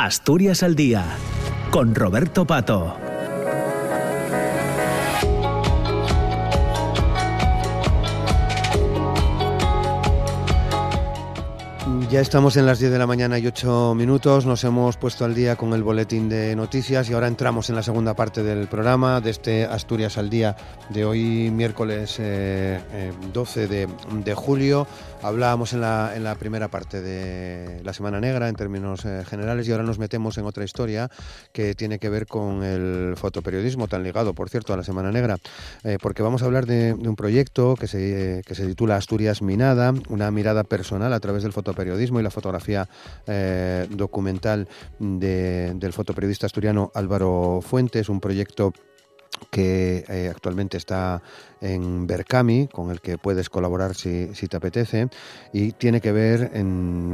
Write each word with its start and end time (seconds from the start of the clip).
Asturias 0.00 0.62
al 0.62 0.76
Día, 0.76 1.04
con 1.72 1.92
Roberto 1.92 2.46
Pato. 2.46 2.96
Ya 12.10 12.22
estamos 12.22 12.56
en 12.56 12.64
las 12.64 12.78
10 12.78 12.90
de 12.92 12.98
la 12.98 13.06
mañana 13.06 13.38
y 13.38 13.46
8 13.46 13.94
minutos, 13.94 14.46
nos 14.46 14.64
hemos 14.64 14.96
puesto 14.96 15.26
al 15.26 15.34
día 15.34 15.56
con 15.56 15.74
el 15.74 15.82
boletín 15.82 16.30
de 16.30 16.56
noticias 16.56 17.10
y 17.10 17.12
ahora 17.12 17.26
entramos 17.26 17.68
en 17.68 17.76
la 17.76 17.82
segunda 17.82 18.14
parte 18.14 18.42
del 18.42 18.66
programa 18.66 19.20
de 19.20 19.28
este 19.28 19.66
Asturias 19.66 20.16
al 20.16 20.30
Día 20.30 20.56
de 20.88 21.04
hoy 21.04 21.50
miércoles 21.50 22.12
12 22.12 22.22
eh, 22.22 22.80
eh, 23.34 23.86
de, 24.24 24.34
julio. 24.34 24.86
Hablábamos 25.22 25.72
en 25.72 25.80
la, 25.80 26.12
en 26.14 26.24
la, 26.24 26.36
primera 26.36 26.68
parte 26.68 27.00
de 27.00 27.82
la 27.82 27.92
Semana 27.92 28.20
Negra 28.20 28.48
en 28.48 28.54
términos 28.54 29.04
eh, 29.04 29.24
generales 29.26 29.66
y 29.66 29.72
ahora 29.72 29.84
nos 29.84 29.98
metemos 29.98 30.38
en 30.38 30.44
otra 30.46 30.64
historia 30.64 31.10
que 31.52 31.74
tiene 31.74 31.98
que 31.98 32.08
ver 32.08 32.26
con 32.26 32.62
el 32.62 33.14
fotoperiodismo, 33.16 33.88
tan 33.88 34.04
ligado, 34.04 34.34
por 34.34 34.48
cierto, 34.48 34.72
a 34.72 34.76
la 34.76 34.84
Semana 34.84 35.10
Negra, 35.10 35.38
porque 36.00 36.22
vamos 36.22 36.42
a 36.42 36.44
hablar 36.46 36.66
de, 36.66 36.92
un 36.92 37.16
proyecto 37.16 37.74
que 37.74 37.86
se, 37.86 38.42
que 38.46 38.54
se 38.54 38.66
titula 38.66 38.96
Asturias 38.96 39.42
Minada, 39.42 39.92
una 40.08 40.30
mirada 40.30 40.64
personal 40.64 41.12
a 41.12 41.20
través 41.20 41.42
del 41.42 41.52
fotoperiodismo 41.52 42.20
y 42.20 42.22
la 42.22 42.30
fotografía 42.30 42.88
eh, 43.26 43.86
documental 43.90 44.68
del 44.98 45.92
fotoperiodista 45.92 46.46
asturiano 46.46 46.90
Álvaro 46.94 47.60
Fuentes, 47.62 48.08
un 48.08 48.20
proyecto 48.20 48.72
que 49.50 50.04
eh, 50.08 50.28
actualmente 50.30 50.76
está 50.76 51.22
en 51.60 52.06
Berkami, 52.06 52.68
con 52.68 52.90
el 52.90 53.00
que 53.00 53.18
puedes 53.18 53.50
colaborar 53.50 53.94
si, 53.94 54.26
te 54.26 54.56
apetece, 54.56 55.08
y 55.52 55.72
tiene 55.72 56.00
que 56.00 56.12
ver 56.12 56.50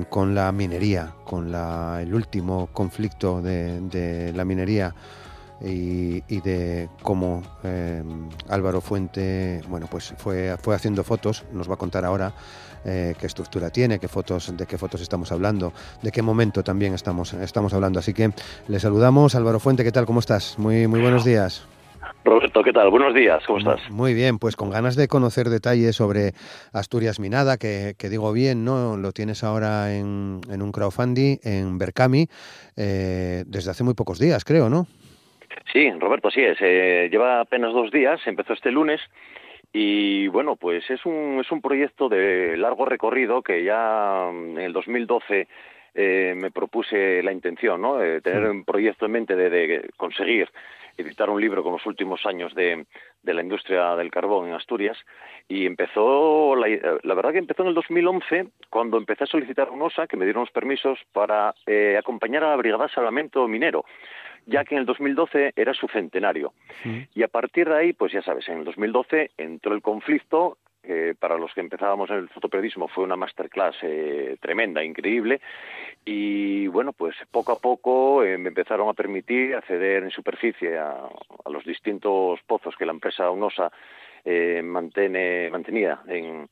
con 0.08 0.34
la 0.34 0.52
minería, 0.52 1.14
con 1.24 1.54
el 1.54 2.14
último 2.14 2.68
conflicto 2.72 3.40
de, 3.40 4.32
la 4.34 4.44
minería 4.44 4.94
y, 5.60 6.20
de 6.40 6.88
cómo 7.02 7.42
eh, 7.62 8.02
Álvaro 8.48 8.80
Fuente 8.80 9.62
bueno, 9.68 9.86
pues 9.90 10.12
fue, 10.18 10.56
fue 10.60 10.74
haciendo 10.74 11.04
fotos, 11.04 11.44
nos 11.52 11.70
va 11.70 11.74
a 11.74 11.78
contar 11.78 12.04
ahora 12.04 12.34
eh, 12.84 13.14
qué 13.18 13.26
estructura 13.26 13.70
tiene, 13.70 13.98
qué 13.98 14.08
fotos, 14.08 14.54
de 14.54 14.66
qué 14.66 14.76
fotos 14.76 15.00
estamos 15.00 15.32
hablando, 15.32 15.72
de 16.02 16.12
qué 16.12 16.20
momento 16.20 16.62
también 16.62 16.92
estamos, 16.92 17.32
estamos 17.32 17.72
hablando. 17.72 17.98
Así 17.98 18.12
que 18.12 18.32
le 18.68 18.80
saludamos. 18.80 19.34
Álvaro 19.34 19.58
Fuente, 19.58 19.84
¿qué 19.84 19.92
tal? 19.92 20.04
¿Cómo 20.04 20.20
estás? 20.20 20.58
Muy, 20.58 20.86
muy 20.86 21.00
buenos 21.00 21.24
días. 21.24 21.73
Roberto, 22.24 22.62
¿qué 22.62 22.72
tal? 22.72 22.88
Buenos 22.88 23.14
días, 23.14 23.44
¿cómo 23.46 23.58
estás? 23.58 23.90
Muy 23.90 24.14
bien, 24.14 24.38
pues 24.38 24.56
con 24.56 24.70
ganas 24.70 24.96
de 24.96 25.08
conocer 25.08 25.48
detalles 25.48 25.94
sobre 25.94 26.32
Asturias 26.72 27.20
Minada, 27.20 27.58
que, 27.58 27.94
digo 28.08 28.32
bien, 28.32 28.64
¿no? 28.64 28.96
Lo 28.96 29.12
tienes 29.12 29.44
ahora 29.44 29.94
en, 29.94 30.40
un 30.48 30.72
crowdfunding 30.72 31.36
en 31.44 31.76
Berkami 31.76 32.26
eh, 32.78 33.44
desde 33.46 33.70
hace 33.70 33.84
muy 33.84 33.92
pocos 33.92 34.18
días, 34.18 34.42
creo, 34.42 34.70
¿no? 34.70 34.86
Sí, 35.70 35.90
Roberto, 36.00 36.28
así 36.28 36.40
es. 36.40 36.56
Eh, 36.60 37.08
lleva 37.10 37.40
apenas 37.40 37.74
dos 37.74 37.90
días, 37.90 38.18
empezó 38.26 38.54
este 38.54 38.70
lunes 38.70 39.00
y 39.72 40.28
bueno, 40.28 40.56
pues 40.56 40.88
es 40.88 41.04
un, 41.04 41.40
es 41.40 41.52
un 41.52 41.60
proyecto 41.60 42.08
de 42.08 42.56
largo 42.56 42.86
recorrido 42.86 43.42
que 43.42 43.64
ya 43.64 44.30
en 44.30 44.56
el 44.56 44.72
2012 44.72 45.46
eh, 45.96 46.34
me 46.36 46.50
propuse 46.50 47.22
la 47.22 47.32
intención, 47.32 47.80
¿no? 47.82 47.98
De 47.98 48.20
tener 48.20 48.48
un 48.50 48.64
proyecto 48.64 49.06
en 49.06 49.12
mente 49.12 49.36
de, 49.36 49.90
conseguir 49.96 50.48
editar 50.96 51.30
un 51.30 51.40
libro 51.40 51.62
con 51.62 51.72
los 51.72 51.86
últimos 51.86 52.24
años 52.26 52.54
de, 52.54 52.86
de, 53.22 53.34
la 53.34 53.42
industria 53.42 53.96
del 53.96 54.10
carbón 54.10 54.48
en 54.48 54.54
Asturias 54.54 54.96
y 55.48 55.66
empezó, 55.66 56.54
la, 56.56 56.98
la, 57.02 57.14
verdad 57.14 57.32
que 57.32 57.38
empezó 57.38 57.62
en 57.62 57.68
el 57.68 57.74
2011 57.74 58.46
cuando 58.70 58.96
empecé 58.96 59.24
a 59.24 59.28
solicitar 59.28 59.70
un 59.70 59.82
OSA 59.82 60.06
que 60.06 60.16
me 60.16 60.24
dieron 60.24 60.42
los 60.42 60.50
permisos 60.50 60.98
para 61.12 61.54
eh, 61.66 61.96
acompañar 61.98 62.44
a 62.44 62.50
la 62.50 62.56
Brigada 62.56 62.88
Salvamento 62.88 63.46
Minero 63.48 63.84
ya 64.46 64.64
que 64.64 64.74
en 64.74 64.80
el 64.80 64.86
2012 64.86 65.52
era 65.56 65.72
su 65.72 65.88
centenario. 65.88 66.52
Y 67.14 67.22
a 67.22 67.28
partir 67.28 67.68
de 67.68 67.76
ahí, 67.76 67.92
pues 67.92 68.12
ya 68.12 68.22
sabes, 68.22 68.48
en 68.48 68.58
el 68.58 68.64
2012 68.64 69.30
entró 69.38 69.74
el 69.74 69.82
conflicto, 69.82 70.58
para 71.18 71.38
los 71.38 71.52
que 71.54 71.60
empezábamos 71.60 72.10
en 72.10 72.16
el 72.16 72.28
fotoperiodismo 72.28 72.88
fue 72.88 73.04
una 73.04 73.16
masterclass 73.16 73.76
eh, 73.82 74.36
tremenda, 74.40 74.84
increíble, 74.84 75.40
y 76.04 76.66
bueno, 76.66 76.92
pues 76.92 77.16
poco 77.30 77.52
a 77.52 77.58
poco 77.58 78.22
eh, 78.22 78.36
me 78.36 78.48
empezaron 78.48 78.88
a 78.88 78.94
permitir 78.94 79.54
acceder 79.54 80.02
en 80.02 80.10
superficie 80.10 80.78
a, 80.78 81.08
los 81.50 81.64
distintos 81.64 82.40
pozos 82.46 82.74
que 82.76 82.86
la 82.86 82.92
empresa 82.92 83.30
UNOSA 83.30 83.70
eh, 84.24 84.62
mantenía 84.62 86.00
en, 86.08 86.48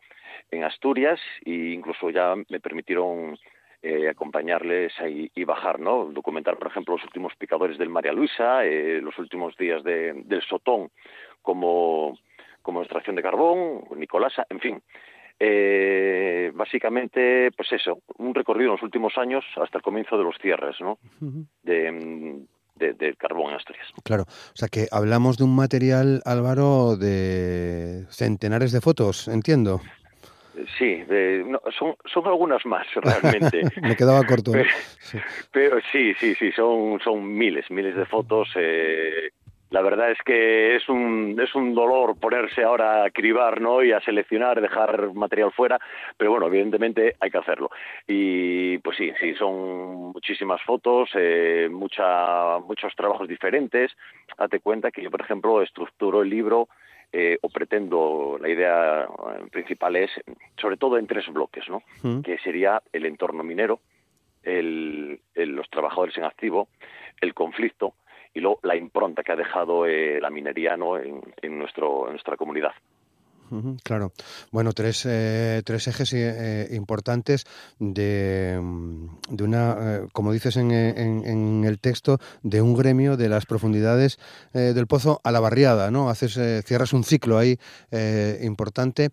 Asturias 0.65 1.19
e 1.47 1.73
incluso 1.73 2.11
ya 2.11 2.35
me 2.51 2.61
permitieron 2.61 3.39
eh, 3.83 4.09
acompañarles 4.09 4.93
y 5.03 5.45
bajar, 5.45 5.81
¿no? 5.81 6.05
Documentar, 6.05 6.57
por 6.57 6.69
ejemplo, 6.69 6.95
los 6.95 7.05
últimos 7.05 7.35
picadores 7.37 7.79
del 7.79 7.89
María 7.89 8.13
Luisa, 8.13 8.65
eh, 8.65 9.01
los 9.03 9.19
últimos 9.19 9.57
días 9.57 9.83
del 9.83 10.43
Sotón 10.49 10.91
como, 11.43 12.17
como 12.63 12.81
extracción 12.83 13.17
de 13.17 13.23
carbón, 13.23 13.85
Nicolasa, 13.97 14.47
en 14.49 14.61
fin. 14.61 14.83
Eh, 15.39 16.53
básicamente, 16.55 17.51
pues 17.57 17.73
eso, 17.73 17.99
un 18.19 18.35
recorrido 18.35 18.71
en 18.71 18.77
los 18.77 18.83
últimos 18.83 19.19
años 19.19 19.45
hasta 19.61 19.79
el 19.79 19.83
comienzo 19.83 20.17
de 20.17 20.25
los 20.25 20.37
cierres, 20.41 20.77
¿no? 20.81 20.99
de, 21.63 22.47
de, 22.77 23.15
carbón 23.17 23.51
en 23.51 23.57
Asturias. 23.57 23.87
Claro, 24.05 24.25
o 24.25 24.57
sea 24.57 24.69
que 24.69 24.87
hablamos 24.91 25.39
de 25.39 25.45
un 25.45 25.55
material, 25.55 26.23
Álvaro, 26.25 26.97
de 26.97 28.07
centenares 28.11 28.73
de 28.73 28.81
fotos, 28.81 29.29
entiendo. 29.29 29.81
Sí, 30.79 31.03
son, 31.79 31.95
son 32.05 32.27
algunas 32.27 32.65
más 32.67 32.87
realmente. 32.95 33.63
Me 33.81 33.97
quedaba 33.97 34.25
corto. 34.25 34.53
Pero, 35.53 35.79
sí. 35.91 36.15
sí, 36.15 36.35
sí, 36.35 36.53
son, 36.53 37.01
son 37.01 37.37
miles, 37.37 37.71
miles 37.71 37.97
de 37.97 38.05
fotos. 38.07 38.49
Eh, 38.57 39.31
la 39.73 39.81
verdad 39.81 40.11
es 40.11 40.19
que 40.23 40.77
es 40.77 40.87
un, 40.91 41.41
es 41.43 41.55
un 41.55 41.75
dolor 41.75 42.17
ponerse 42.19 42.63
ahora 42.63 43.05
a 43.05 43.11
cribar 43.11 43.61
¿no? 43.61 43.83
y 43.83 43.91
a 43.91 44.01
seleccionar, 44.01 44.61
dejar 44.61 45.15
material 45.15 45.51
fuera, 45.51 45.81
pero 46.19 46.31
bueno, 46.31 46.47
evidentemente 46.47 47.17
hay 47.19 47.31
que 47.31 47.39
hacerlo. 47.39 47.71
Y 48.07 48.77
pues 48.79 48.99
sí, 48.99 49.11
sí, 49.19 49.35
son 49.35 50.13
muchísimas 50.13 50.61
fotos, 50.63 51.09
eh, 51.15 51.71
mucha, 51.71 52.59
muchos 52.59 52.95
trabajos 52.95 53.27
diferentes. 53.27 53.91
Date 54.37 54.61
cuenta 54.61 54.91
que 54.91 55.03
yo, 55.03 55.11
por 55.11 55.23
ejemplo, 55.23 55.63
estructuro 55.63 56.21
el 56.21 56.29
libro 56.29 56.69
eh, 57.11 57.39
o 57.41 57.49
pretendo, 57.49 58.37
la 58.39 58.51
idea 58.51 59.05
eh, 59.05 59.47
principal 59.51 59.97
es, 59.97 60.11
sobre 60.61 60.77
todo 60.77 60.99
en 60.99 61.07
tres 61.07 61.27
bloques, 61.33 61.67
¿no? 61.71 61.83
Mm. 62.03 62.21
Que 62.21 62.37
sería 62.39 62.83
el 62.93 63.07
entorno 63.07 63.43
minero, 63.43 63.81
el, 64.43 65.19
los 65.35 65.71
trabajadores 65.71 66.19
en 66.19 66.25
activo, 66.25 66.69
el 67.23 67.33
conflicto 67.33 67.95
y 68.35 68.41
luego 68.41 68.61
la 68.63 68.77
impronta 68.77 69.23
que 69.23 69.33
ha 69.33 69.37
dejado 69.37 69.87
eh, 69.87 70.21
la 70.21 70.31
minería 70.31 70.77
¿no? 70.77 70.99
en, 70.99 71.21
en, 71.41 71.59
nuestro, 71.59 72.07
en 72.07 72.13
nuestra 72.13 72.37
comunidad 72.37 72.73
claro. 73.83 74.13
Bueno, 74.51 74.73
tres, 74.73 75.05
eh, 75.07 75.63
tres 75.65 75.87
ejes 75.89 76.13
eh, 76.15 76.69
importantes 76.73 77.45
de, 77.79 78.59
mm, 78.61 79.07
de 79.31 79.45
una, 79.45 79.77
eh, 79.81 80.07
como 80.13 80.33
dices 80.33 80.57
en, 80.57 80.71
en, 80.73 81.65
el 81.65 81.79
texto, 81.79 82.19
de 82.43 82.63
un 82.63 82.75
gremio 82.75 83.17
de 83.17 83.29
las 83.29 83.47
profundidades 83.47 84.19
del 84.53 84.87
pozo 84.87 85.21
a 85.25 85.31
la 85.31 85.41
barriada, 85.41 85.91
¿no? 85.91 86.09
Haces, 86.09 86.39
cierras 86.65 86.93
un 86.93 87.05
ciclo 87.05 87.39
ahí 87.39 87.59
importante 88.43 89.11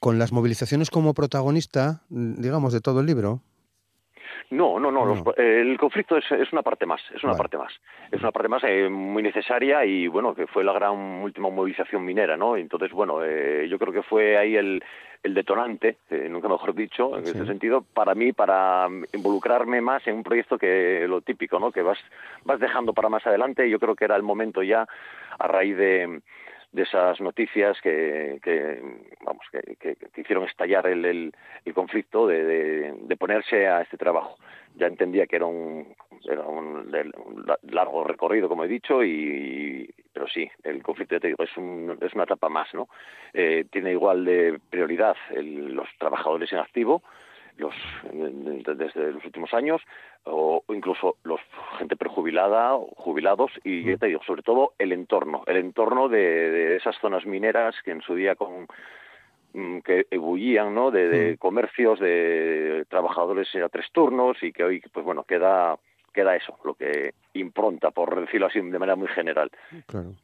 con 0.00 0.18
las 0.18 0.32
movilizaciones 0.32 0.90
como 0.90 1.14
protagonista, 1.14 2.02
digamos, 2.10 2.72
de 2.72 2.80
todo 2.80 3.00
el 3.00 3.06
libro. 3.06 3.40
No, 4.50 4.78
no, 4.78 4.90
no. 4.90 5.34
el 5.36 5.76
conflicto 5.78 6.16
es, 6.16 6.30
es, 6.30 6.52
una 6.52 6.62
parte 6.62 6.86
más, 6.86 7.00
es 7.14 7.22
una 7.24 7.34
parte 7.34 7.56
más. 7.56 7.72
Es 8.10 8.20
una 8.20 8.30
parte 8.30 8.48
más 8.48 8.62
eh, 8.64 8.88
muy 8.88 9.22
necesaria 9.22 9.84
y, 9.84 10.06
bueno, 10.08 10.34
que 10.34 10.46
fue 10.46 10.64
la 10.64 10.72
gran 10.72 10.94
última 11.22 11.50
movilización 11.50 12.04
minera, 12.04 12.36
¿no? 12.36 12.56
Entonces, 12.56 12.92
bueno, 12.92 13.24
eh, 13.24 13.66
yo 13.68 13.78
creo 13.78 13.92
que 13.92 14.02
fue 14.02 14.36
ahí 14.36 14.56
el, 14.56 14.82
el 15.22 15.34
detonante, 15.34 15.96
eh, 16.10 16.28
nunca 16.30 16.48
mejor 16.48 16.74
dicho, 16.74 17.18
en 17.18 17.24
ese 17.24 17.46
sentido, 17.46 17.82
para 17.82 18.14
mí, 18.14 18.32
para 18.32 18.88
involucrarme 19.12 19.80
más 19.80 20.06
en 20.06 20.16
un 20.16 20.22
proyecto 20.22 20.58
que 20.58 21.06
lo 21.08 21.20
típico, 21.20 21.58
¿no? 21.58 21.72
Que 21.72 21.82
vas, 21.82 21.98
vas 22.44 22.60
dejando 22.60 22.92
para 22.92 23.08
más 23.08 23.26
adelante. 23.26 23.68
Yo 23.68 23.78
creo 23.78 23.96
que 23.96 24.04
era 24.04 24.16
el 24.16 24.22
momento 24.22 24.62
ya, 24.62 24.86
a 25.38 25.48
raíz 25.48 25.76
de 25.76 26.20
de 26.76 26.82
esas 26.82 27.18
noticias 27.22 27.80
que, 27.80 28.38
que 28.42 28.78
vamos 29.24 29.46
que, 29.50 29.96
hicieron 30.14 30.44
estallar 30.44 30.86
el, 30.86 31.32
el, 31.64 31.74
conflicto 31.74 32.26
de, 32.26 32.92
de, 32.92 33.16
ponerse 33.16 33.66
a 33.66 33.80
este 33.80 33.96
trabajo. 33.96 34.36
Ya 34.74 34.86
entendía 34.86 35.26
que 35.26 35.36
era 35.36 35.46
un, 35.46 35.96
era 36.22 36.42
un, 36.42 36.92
largo 37.62 38.04
recorrido 38.04 38.46
como 38.50 38.64
he 38.64 38.68
dicho 38.68 39.02
y 39.02 39.88
pero 40.12 40.28
sí 40.28 40.50
el 40.64 40.82
conflicto 40.82 41.18
te 41.18 41.28
digo, 41.28 41.44
es, 41.44 41.56
un, 41.56 41.96
es 41.98 42.12
una 42.12 42.24
etapa 42.24 42.50
más 42.50 42.72
no 42.74 42.88
eh, 43.32 43.64
tiene 43.70 43.92
igual 43.92 44.26
de 44.26 44.60
prioridad 44.68 45.16
los 45.34 45.88
trabajadores 45.98 46.52
en 46.52 46.58
activo 46.58 47.02
los 47.56 47.74
desde 48.12 49.12
los 49.12 49.24
últimos 49.24 49.52
años 49.54 49.80
o 50.24 50.62
incluso 50.68 51.16
los 51.24 51.40
gente 51.78 51.96
prejubilada 51.96 52.76
jubilados 52.96 53.50
y 53.64 53.82
mm. 53.84 53.98
te 53.98 54.06
digo 54.06 54.20
sobre 54.26 54.42
todo 54.42 54.74
el 54.78 54.92
entorno 54.92 55.42
el 55.46 55.56
entorno 55.56 56.08
de, 56.08 56.76
esas 56.76 56.96
zonas 57.00 57.24
mineras 57.26 57.74
que 57.84 57.92
en 57.92 58.02
su 58.02 58.14
día 58.14 58.34
con 58.34 58.66
mm, 59.54 59.78
que 59.80 60.06
ebullían, 60.10 60.74
¿no? 60.74 60.90
De, 60.90 61.36
comercios, 61.38 61.98
de 62.00 62.84
trabajadores 62.88 63.48
a 63.56 63.68
tres 63.68 63.86
turnos 63.92 64.42
y 64.42 64.52
que 64.52 64.64
hoy, 64.64 64.82
pues 64.92 65.04
bueno, 65.04 65.24
queda 65.24 65.76
queda 66.12 66.34
eso, 66.34 66.58
lo 66.64 66.74
que 66.74 67.14
impronta, 67.34 67.90
por 67.90 68.18
decirlo 68.18 68.46
así 68.46 68.58
de 68.58 68.78
manera 68.78 68.96
muy 68.96 69.08
general. 69.08 69.50
Claro. 69.86 70.14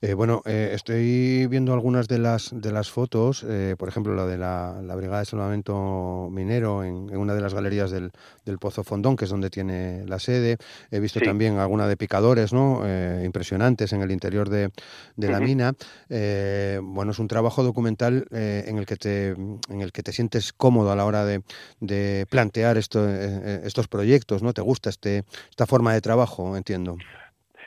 Eh, 0.00 0.14
bueno, 0.14 0.42
eh, 0.46 0.70
estoy 0.74 1.46
viendo 1.46 1.72
algunas 1.72 2.08
de 2.08 2.18
las 2.18 2.50
de 2.52 2.72
las 2.72 2.90
fotos, 2.90 3.44
eh, 3.48 3.74
por 3.78 3.88
ejemplo 3.88 4.14
la 4.14 4.26
de 4.26 4.38
la, 4.38 4.94
Brigada 4.96 5.20
de 5.20 5.24
Salvamento 5.26 6.28
Minero 6.30 6.84
en, 6.84 7.16
una 7.16 7.34
de 7.34 7.40
las 7.40 7.54
galerías 7.54 7.90
del, 7.90 8.12
Pozo 8.58 8.84
Fondón, 8.84 9.16
que 9.16 9.24
es 9.24 9.30
donde 9.30 9.50
tiene 9.50 10.04
la 10.06 10.18
sede. 10.18 10.56
He 10.90 11.00
visto 11.00 11.20
también 11.20 11.58
alguna 11.58 11.86
de 11.88 11.96
picadores, 11.96 12.52
¿no? 12.52 12.82
impresionantes 13.24 13.92
en 13.92 14.02
el 14.02 14.10
interior 14.10 14.48
de, 14.48 14.70
la 15.16 15.40
mina. 15.40 15.74
bueno, 16.08 17.12
es 17.12 17.18
un 17.18 17.28
trabajo 17.28 17.62
documental 17.62 18.26
en 18.30 18.78
el 18.78 18.86
que 18.86 18.96
te 18.96 19.28
en 19.30 19.80
el 19.80 19.92
que 19.92 20.02
te 20.02 20.12
sientes 20.12 20.52
cómodo 20.52 20.92
a 20.92 20.96
la 20.96 21.04
hora 21.04 21.24
de, 21.24 22.26
plantear 22.30 22.78
esto, 22.78 23.08
estos 23.08 23.88
proyectos, 23.88 24.42
¿no? 24.42 24.52
Te 24.52 24.62
gusta 24.62 24.90
este 24.90 25.24
esta 25.50 25.66
forma 25.66 25.92
de 25.92 26.00
trabajo, 26.00 26.56
entiendo 26.56 26.96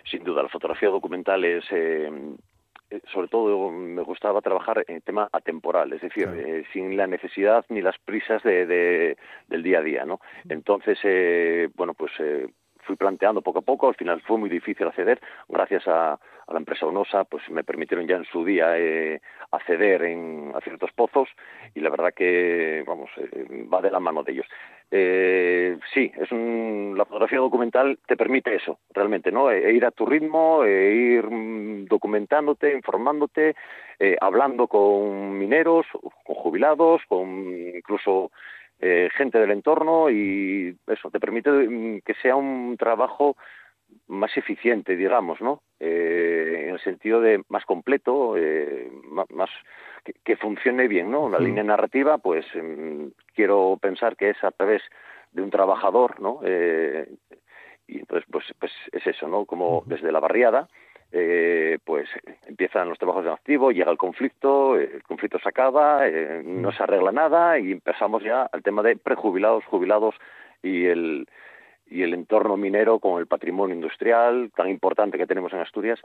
sin 0.09 0.23
duda, 0.23 0.43
la 0.43 0.49
fotografía 0.49 0.89
documental 0.89 1.43
es, 1.43 1.65
eh, 1.71 2.09
eh, 2.89 3.01
sobre 3.11 3.27
todo 3.27 3.71
me 3.71 4.01
gustaba 4.03 4.41
trabajar 4.41 4.83
en 4.87 5.01
tema 5.01 5.29
atemporal, 5.31 5.91
es 5.93 6.01
decir, 6.01 6.27
eh, 6.27 6.63
sin 6.73 6.95
la 6.95 7.07
necesidad 7.07 7.65
ni 7.69 7.81
las 7.81 7.97
prisas 7.99 8.41
de, 8.43 9.17
del 9.47 9.63
día 9.63 9.79
a 9.79 9.83
día, 9.83 10.05
¿no? 10.05 10.19
Entonces, 10.49 10.97
bueno, 11.75 11.93
pues 11.93 12.11
fui 12.83 12.95
planteando 12.95 13.41
poco 13.41 13.59
a 13.59 13.63
poco, 13.63 13.89
al 13.89 13.95
final 13.95 14.21
fue 14.21 14.37
muy 14.37 14.49
difícil 14.49 14.87
acceder, 14.87 15.19
gracias 15.49 15.87
a, 15.87 16.19
la 16.49 16.59
empresa 16.59 16.85
Onosa, 16.85 17.25
pues 17.25 17.43
me 17.49 17.65
permitieron 17.65 18.07
ya 18.07 18.15
en 18.15 18.23
su 18.23 18.45
día 18.45 18.73
acceder 19.51 20.03
en, 20.03 20.53
a 20.55 20.61
ciertos 20.61 20.93
pozos 20.93 21.27
y 21.75 21.81
la 21.81 21.89
verdad 21.89 22.13
que, 22.15 22.85
vamos, 22.87 23.09
va 23.73 23.81
de 23.81 23.91
la 23.91 23.99
mano 23.99 24.23
de 24.23 24.31
ellos 24.31 24.47
eh, 24.89 25.77
sí, 25.93 26.11
es 26.17 26.31
un, 26.31 26.93
la 26.97 27.05
fotografía 27.05 27.39
documental 27.39 27.99
te 28.07 28.15
permite 28.15 28.55
eso, 28.55 28.79
realmente, 28.93 29.31
¿no? 29.31 29.51
E, 29.51 29.69
e 29.69 29.73
ir 29.73 29.85
a 29.85 29.91
tu 29.91 30.05
ritmo, 30.05 30.63
e 30.63 30.93
ir 30.93 31.29
mm, 31.29 31.85
documentándote, 31.85 32.73
informándote, 32.73 33.55
eh, 33.99 34.15
hablando 34.21 34.67
con 34.67 35.37
mineros, 35.37 35.85
con 36.23 36.35
jubilados, 36.35 37.01
con 37.07 37.27
incluso 37.75 38.31
eh, 38.79 39.09
gente 39.17 39.39
del 39.39 39.51
entorno 39.51 40.09
y 40.09 40.77
eso 40.87 41.09
te 41.09 41.19
permite 41.19 41.49
mm, 41.49 42.01
que 42.05 42.13
sea 42.21 42.35
un 42.35 42.77
trabajo 42.77 43.35
más 44.07 44.35
eficiente, 44.37 44.95
digamos, 44.95 45.41
¿no? 45.41 45.61
Eh, 45.79 46.65
en 46.67 46.73
el 46.73 46.79
sentido 46.79 47.21
de 47.21 47.43
más 47.49 47.65
completo, 47.65 48.35
eh, 48.37 48.89
más 49.31 49.49
que, 50.23 50.37
funcione 50.37 50.87
bien, 50.87 51.11
¿no? 51.11 51.29
La 51.29 51.39
línea 51.39 51.63
narrativa, 51.63 52.17
pues 52.17 52.45
mm, 52.55 53.07
quiero 53.35 53.77
pensar 53.81 54.15
que 54.15 54.29
es 54.29 54.43
a 54.43 54.51
través 54.51 54.81
de 55.33 55.41
un 55.41 55.49
trabajador, 55.49 56.19
¿no? 56.21 56.39
Eh, 56.43 57.07
y 57.87 57.99
entonces, 57.99 58.27
pues, 58.31 58.45
pues 58.59 58.71
es 58.91 59.05
eso, 59.07 59.27
¿no? 59.27 59.45
Como 59.45 59.83
desde 59.85 60.11
la 60.11 60.19
barriada, 60.19 60.67
eh, 61.11 61.77
pues 61.85 62.09
empiezan 62.45 62.89
los 62.89 62.97
trabajos 62.97 63.23
de 63.23 63.31
activo, 63.31 63.71
llega 63.71 63.91
el 63.91 63.97
conflicto, 63.97 64.77
el 64.77 65.03
conflicto 65.03 65.39
se 65.39 65.49
acaba, 65.49 66.05
no 66.43 66.71
se 66.71 66.83
arregla 66.83 67.11
nada 67.11 67.59
y 67.59 67.71
empezamos 67.71 68.23
ya 68.23 68.43
al 68.43 68.63
tema 68.63 68.83
de 68.83 68.97
prejubilados, 68.97 69.63
jubilados 69.65 70.15
y 70.61 70.85
el 70.85 71.27
y 71.89 72.03
el 72.03 72.13
entorno 72.13 72.57
minero 72.57 72.99
con 72.99 73.19
el 73.19 73.27
patrimonio 73.27 73.75
industrial 73.75 74.51
tan 74.55 74.69
importante 74.69 75.17
que 75.17 75.27
tenemos 75.27 75.53
en 75.53 75.59
Asturias 75.59 75.99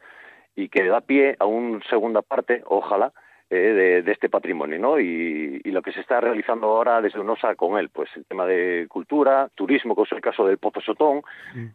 y 0.55 0.69
que 0.69 0.87
da 0.87 1.01
pie 1.01 1.37
a 1.39 1.47
una 1.47 1.81
segunda 1.89 2.23
parte, 2.23 2.63
ojalá, 2.67 3.13
eh, 3.51 4.03
de, 4.05 4.13
este 4.13 4.31
patrimonio, 4.31 4.79
¿no? 4.79 4.99
Y, 4.99 5.61
lo 5.65 5.83
que 5.83 5.93
se 5.93 6.01
está 6.01 6.21
realizando 6.21 6.69
ahora 6.69 7.01
desde 7.01 7.21
UNOSA 7.21 7.55
con 7.55 7.79
él, 7.79 7.89
pues 7.91 8.11
el 8.17 8.25
tema 8.27 8.47
de 8.47 8.87
cultura, 8.89 9.49
turismo, 9.55 9.95
como 9.95 10.05
es 10.05 10.13
el 10.13 10.21
caso 10.21 10.47
del 10.47 10.59
Pozo 10.59 10.81
Sotón, 10.81 11.23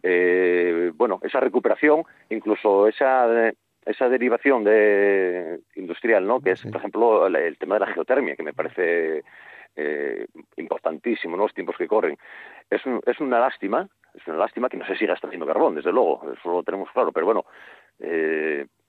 eh, 0.02 0.92
bueno, 0.94 1.18
esa 1.22 1.40
recuperación, 1.40 2.04
incluso 2.30 2.86
esa 2.86 3.52
esa 3.88 4.08
derivación 4.08 4.64
de 4.64 5.60
industrial, 5.76 6.26
¿no? 6.26 6.40
Que 6.40 6.50
es, 6.50 6.62
por 6.62 6.76
ejemplo, 6.76 7.26
el, 7.26 7.56
tema 7.56 7.76
de 7.76 7.80
la 7.80 7.92
geotermia, 7.92 8.36
que 8.36 8.42
me 8.42 8.52
parece 8.52 9.24
eh, 9.76 10.26
importantísimo, 10.56 11.36
¿no? 11.36 11.44
Los 11.44 11.54
tiempos 11.54 11.76
que 11.78 11.88
corren. 11.88 12.18
Es, 12.68 12.82
es 13.06 13.20
una 13.20 13.40
lástima, 13.40 13.88
es 14.14 14.26
una 14.26 14.38
lástima 14.38 14.68
que 14.68 14.76
no 14.76 14.86
se 14.86 14.96
siga 14.96 15.12
extrayendo 15.12 15.46
carbón, 15.46 15.74
desde 15.74 15.92
luego, 15.92 16.22
eso 16.32 16.50
lo 16.50 16.62
tenemos 16.62 16.90
claro, 16.92 17.12
pero 17.12 17.26
bueno, 17.26 17.44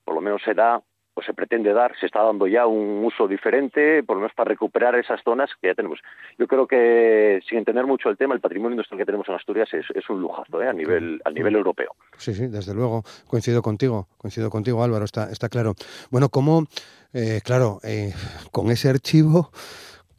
por 0.04 0.16
lo 0.16 0.22
menos 0.22 0.42
se 0.44 0.54
da 0.54 0.82
pues 1.20 1.28
se 1.28 1.34
pretende 1.34 1.74
dar, 1.74 1.92
se 2.00 2.06
está 2.06 2.24
dando 2.24 2.48
ya 2.48 2.66
un 2.66 3.04
uso 3.04 3.28
diferente, 3.28 4.04
por 4.04 4.16
lo 4.16 4.22
menos 4.22 4.34
para 4.34 4.48
recuperar 4.48 4.96
esas 4.96 5.22
zonas 5.22 5.50
que 5.62 5.68
ya 5.68 5.76
tenemos. 5.76 6.00
Yo 6.38 6.48
creo 6.48 6.66
que, 6.66 7.42
sin 7.46 7.58
entender 7.58 7.86
mucho 7.86 8.08
el 8.08 8.16
tema, 8.16 8.34
el 8.34 8.40
patrimonio 8.40 8.76
industrial 8.76 9.00
que 9.00 9.06
tenemos 9.06 9.28
en 9.28 9.36
Asturias 9.36 9.68
es, 9.74 10.10
un 10.10 10.22
lujazo 10.22 10.62
¿eh? 10.62 10.70
a 10.70 10.72
nivel 10.72 11.22
a 11.26 11.30
nivel 11.32 11.58
europeo. 11.58 11.92
Sí, 12.16 12.34
sí, 12.34 12.48
desde 12.48 12.74
luego. 12.74 13.04
Coincido 13.28 13.62
contigo, 13.62 14.08
coincido 14.18 14.50
contigo, 14.50 14.82
Álvaro, 14.82 15.04
está, 15.04 15.30
está 15.30 15.50
claro. 15.50 15.74
Bueno, 16.10 16.30
¿cómo, 16.30 16.64
eh, 17.12 17.42
claro, 17.44 17.80
eh, 17.84 18.14
con 18.54 18.72
ese 18.72 18.88
archivo... 18.88 19.52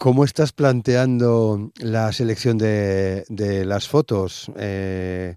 ¿Cómo 0.01 0.25
estás 0.25 0.55
planteando 0.55 1.73
la 1.79 2.11
selección 2.13 2.57
de, 2.57 3.25
de 3.29 3.67
las 3.67 3.87
fotos? 3.87 4.51
Eh, 4.59 5.35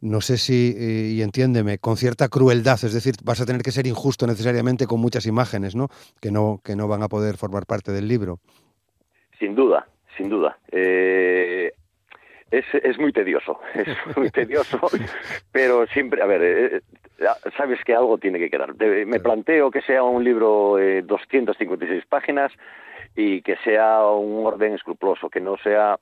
no 0.00 0.22
sé 0.22 0.38
si, 0.38 0.74
y 0.74 1.20
entiéndeme, 1.20 1.76
con 1.76 1.98
cierta 1.98 2.30
crueldad, 2.30 2.82
es 2.82 2.94
decir, 2.94 3.16
vas 3.22 3.42
a 3.42 3.44
tener 3.44 3.60
que 3.60 3.72
ser 3.72 3.86
injusto 3.86 4.26
necesariamente 4.26 4.86
con 4.86 5.02
muchas 5.02 5.26
imágenes, 5.26 5.76
¿no? 5.76 5.88
Que 6.18 6.30
no, 6.30 6.62
que 6.64 6.76
no 6.76 6.88
van 6.88 7.02
a 7.02 7.08
poder 7.08 7.36
formar 7.36 7.66
parte 7.66 7.92
del 7.92 8.08
libro. 8.08 8.38
Sin 9.38 9.54
duda, 9.54 9.86
sin 10.16 10.30
duda. 10.30 10.56
Eh, 10.72 11.70
es, 12.50 12.64
es 12.82 12.98
muy 12.98 13.12
tedioso, 13.12 13.60
es 13.74 14.16
muy 14.16 14.30
tedioso, 14.30 14.80
pero 15.52 15.86
siempre, 15.88 16.22
a 16.22 16.26
ver, 16.26 16.42
eh, 16.42 16.80
sabes 17.54 17.84
que 17.84 17.94
algo 17.94 18.16
tiene 18.16 18.38
que 18.38 18.48
quedar. 18.48 18.74
Me 19.04 19.20
planteo 19.20 19.70
que 19.70 19.82
sea 19.82 20.02
un 20.04 20.24
libro 20.24 20.76
de 20.76 21.02
256 21.02 22.06
páginas 22.06 22.50
y 23.16 23.42
que 23.42 23.56
sea 23.64 24.06
un 24.06 24.46
orden 24.46 24.74
escrupuloso, 24.74 25.28
que 25.28 25.40
no 25.40 25.56
sea 25.58 25.98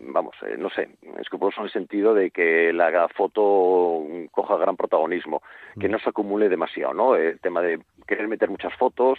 vamos, 0.00 0.34
eh, 0.46 0.56
no 0.58 0.70
sé, 0.70 0.88
escrupuloso 1.20 1.60
en 1.60 1.66
el 1.66 1.72
sentido 1.72 2.14
de 2.14 2.30
que 2.30 2.72
la 2.72 3.08
foto 3.08 4.04
coja 4.30 4.56
gran 4.56 4.76
protagonismo, 4.76 5.42
que 5.78 5.88
no 5.88 5.98
se 5.98 6.10
acumule 6.10 6.48
demasiado, 6.48 6.94
¿no? 6.94 7.16
El 7.16 7.38
tema 7.40 7.60
de 7.62 7.80
querer 8.06 8.28
meter 8.28 8.48
muchas 8.48 8.74
fotos 8.76 9.18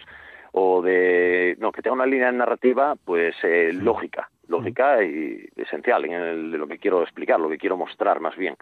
o 0.51 0.81
de, 0.81 1.55
no, 1.59 1.71
que 1.71 1.81
tenga 1.81 1.95
una 1.95 2.05
línea 2.05 2.31
narrativa, 2.31 2.95
pues 3.03 3.35
eh, 3.43 3.71
lógica, 3.73 4.29
lógica 4.47 5.03
y 5.03 5.47
esencial 5.55 6.05
en 6.05 6.13
el, 6.13 6.51
de 6.51 6.57
lo 6.57 6.67
que 6.67 6.77
quiero 6.77 7.01
explicar, 7.01 7.39
lo 7.39 7.49
que 7.49 7.57
quiero 7.57 7.77
mostrar 7.77 8.19
más 8.19 8.35
bien. 8.35 8.55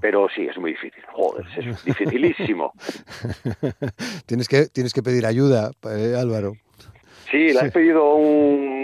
Pero 0.00 0.28
sí, 0.28 0.46
es 0.46 0.58
muy 0.58 0.72
difícil. 0.72 1.02
Joder, 1.12 1.46
es 1.56 1.84
dificilísimo. 1.84 2.72
tienes, 4.26 4.46
que, 4.46 4.66
tienes 4.66 4.92
que 4.92 5.02
pedir 5.02 5.24
ayuda, 5.24 5.70
eh, 5.84 6.14
Álvaro. 6.18 6.52
Sí, 7.30 7.52
la 7.52 7.66
he 7.66 7.70
pedido 7.70 8.02
a 8.02 8.14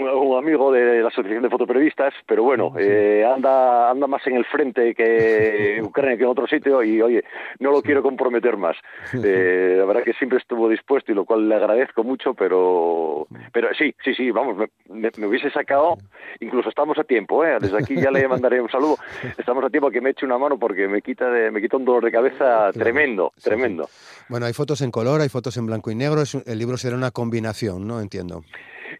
un, 0.03 0.27
un, 0.27 0.37
amigo 0.37 0.71
de 0.71 1.01
la 1.01 1.07
Asociación 1.07 1.43
de 1.43 1.49
Fotoperiodistas, 1.49 2.13
pero 2.27 2.43
bueno, 2.43 2.73
eh, 2.77 3.25
anda, 3.25 3.89
anda 3.89 4.07
más 4.07 4.25
en 4.27 4.35
el 4.35 4.45
frente 4.45 4.93
que 4.93 5.81
Ucrania 5.83 6.17
que 6.17 6.23
en 6.23 6.29
otro 6.29 6.47
sitio 6.47 6.83
y 6.83 7.01
oye, 7.01 7.23
no 7.59 7.71
lo 7.71 7.81
quiero 7.81 8.01
comprometer 8.01 8.57
más. 8.57 8.75
Eh, 9.25 9.75
la 9.77 9.85
verdad 9.85 10.03
que 10.03 10.13
siempre 10.13 10.37
estuvo 10.37 10.67
dispuesto 10.67 11.11
y 11.11 11.15
lo 11.15 11.23
cual 11.23 11.47
le 11.47 11.55
agradezco 11.55 12.03
mucho, 12.03 12.33
pero, 12.33 13.25
pero 13.53 13.69
sí, 13.73 13.95
sí, 14.03 14.13
sí, 14.13 14.31
vamos, 14.31 14.57
me, 14.57 15.11
me, 15.17 15.27
hubiese 15.27 15.49
sacado, 15.49 15.97
incluso 16.41 16.69
estamos 16.69 16.97
a 16.97 17.03
tiempo, 17.03 17.45
¿eh? 17.45 17.57
desde 17.61 17.77
aquí 17.77 17.95
ya 17.95 18.11
le 18.11 18.27
mandaré 18.27 18.59
un 18.59 18.69
saludo, 18.69 18.97
estamos 19.37 19.63
a 19.63 19.69
tiempo 19.69 19.89
que 19.91 20.01
me 20.01 20.09
eche 20.09 20.25
una 20.25 20.37
mano 20.37 20.59
porque 20.59 20.87
me 20.87 21.01
quita, 21.01 21.29
de, 21.29 21.51
me 21.51 21.61
quita 21.61 21.77
un 21.77 21.85
dolor 21.85 22.03
de 22.03 22.11
cabeza 22.11 22.71
tremendo, 22.73 23.31
tremendo. 23.41 23.87
Bueno, 24.27 24.45
hay 24.45 24.53
fotos 24.53 24.81
en 24.81 24.91
color, 24.91 25.21
hay 25.21 25.29
fotos 25.29 25.55
en 25.57 25.67
blanco 25.67 25.89
y 25.89 25.95
negro, 25.95 26.23
el 26.45 26.59
libro 26.59 26.75
será 26.77 26.97
una 26.97 27.11
combinación, 27.11 27.87
¿no? 27.87 28.01
Entiendo. 28.01 28.43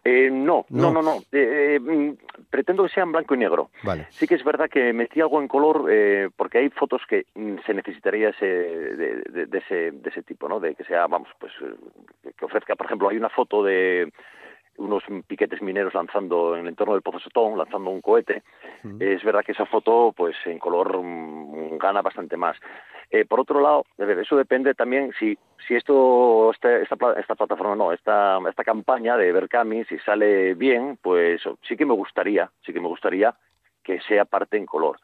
Eh, 0.03 0.29
no, 0.31 0.65
no, 0.69 0.91
no, 0.91 1.01
no. 1.01 1.17
Eh, 1.31 1.75
eh, 1.75 1.79
mm, 1.79 2.17
pretendo 2.49 2.83
que 2.83 2.89
sean 2.89 3.11
blanco 3.11 3.35
y 3.35 3.37
negro. 3.37 3.69
Vale. 3.83 4.07
Sí 4.11 4.27
que 4.27 4.35
es 4.35 4.43
verdad 4.43 4.69
que 4.69 4.93
metí 4.93 5.21
algo 5.21 5.41
en 5.41 5.47
color 5.47 5.89
porque 6.35 6.59
hay 6.59 6.69
fotos 6.69 7.01
que 7.07 7.25
mm, 7.35 7.57
se 7.65 7.73
necesitaría 7.73 8.29
ese, 8.29 8.45
de, 8.45 9.47
ese, 9.51 9.91
de 9.91 10.09
ese 10.09 10.23
tipo, 10.23 10.47
¿no? 10.47 10.59
De 10.59 10.75
que 10.75 10.83
sea, 10.83 11.07
vamos, 11.07 11.29
pues 11.39 11.51
que 12.37 12.45
ofrezca, 12.45 12.75
por 12.75 12.85
ejemplo, 12.85 13.09
hay 13.09 13.17
una 13.17 13.29
foto 13.29 13.63
de 13.63 14.11
unos 14.77 15.03
piquetes 15.27 15.61
mineros 15.61 15.93
lanzando 15.93 16.55
en 16.55 16.61
el 16.61 16.69
entorno 16.69 16.93
del 16.93 17.01
Pozo 17.01 17.19
Sotón, 17.19 17.57
lanzando 17.57 17.89
un 17.89 18.01
cohete. 18.01 18.43
Es 18.99 19.23
verdad 19.23 19.43
que 19.45 19.51
esa 19.51 19.65
foto, 19.65 20.13
pues 20.15 20.35
en 20.45 20.59
color 20.59 21.01
mm, 21.01 21.77
gana 21.77 22.01
bastante 22.01 22.37
más. 22.37 22.57
Eh, 23.09 23.25
por 23.25 23.39
otro 23.39 23.61
lado, 23.61 23.85
eso 23.97 24.35
depende 24.35 24.73
también 24.73 25.13
si, 25.19 25.37
si 25.67 25.75
esto, 25.75 26.51
este, 26.51 26.81
esta, 26.81 26.95
esta, 27.17 27.35
plataforma, 27.35 27.75
no, 27.75 27.91
esta, 27.91 28.39
esta 28.49 28.63
campaña 28.63 29.15
de 29.17 29.31
Berkami, 29.31 29.85
si 29.85 29.99
sale 29.99 30.55
bien, 30.55 30.97
pues 31.01 31.41
sí 31.67 31.77
que 31.77 31.85
me 31.85 31.93
gustaría, 31.93 32.49
sí 32.65 32.73
que 32.73 32.81
me 32.81 32.87
gustaría 32.87 33.35
que 33.83 33.99
sea 34.01 34.25
parte 34.25 34.57
en 34.57 34.65
color. 34.65 34.97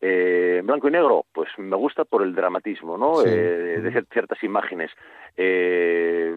Eh, 0.00 0.60
blanco 0.62 0.88
y 0.88 0.90
negro, 0.90 1.24
pues 1.32 1.48
me 1.56 1.76
gusta 1.76 2.04
por 2.04 2.22
el 2.22 2.34
dramatismo, 2.34 2.98
¿no? 2.98 3.24
Eh, 3.24 3.80
de 3.80 4.04
ciertas 4.12 4.42
imágenes. 4.42 4.90
Eh, 5.36 6.36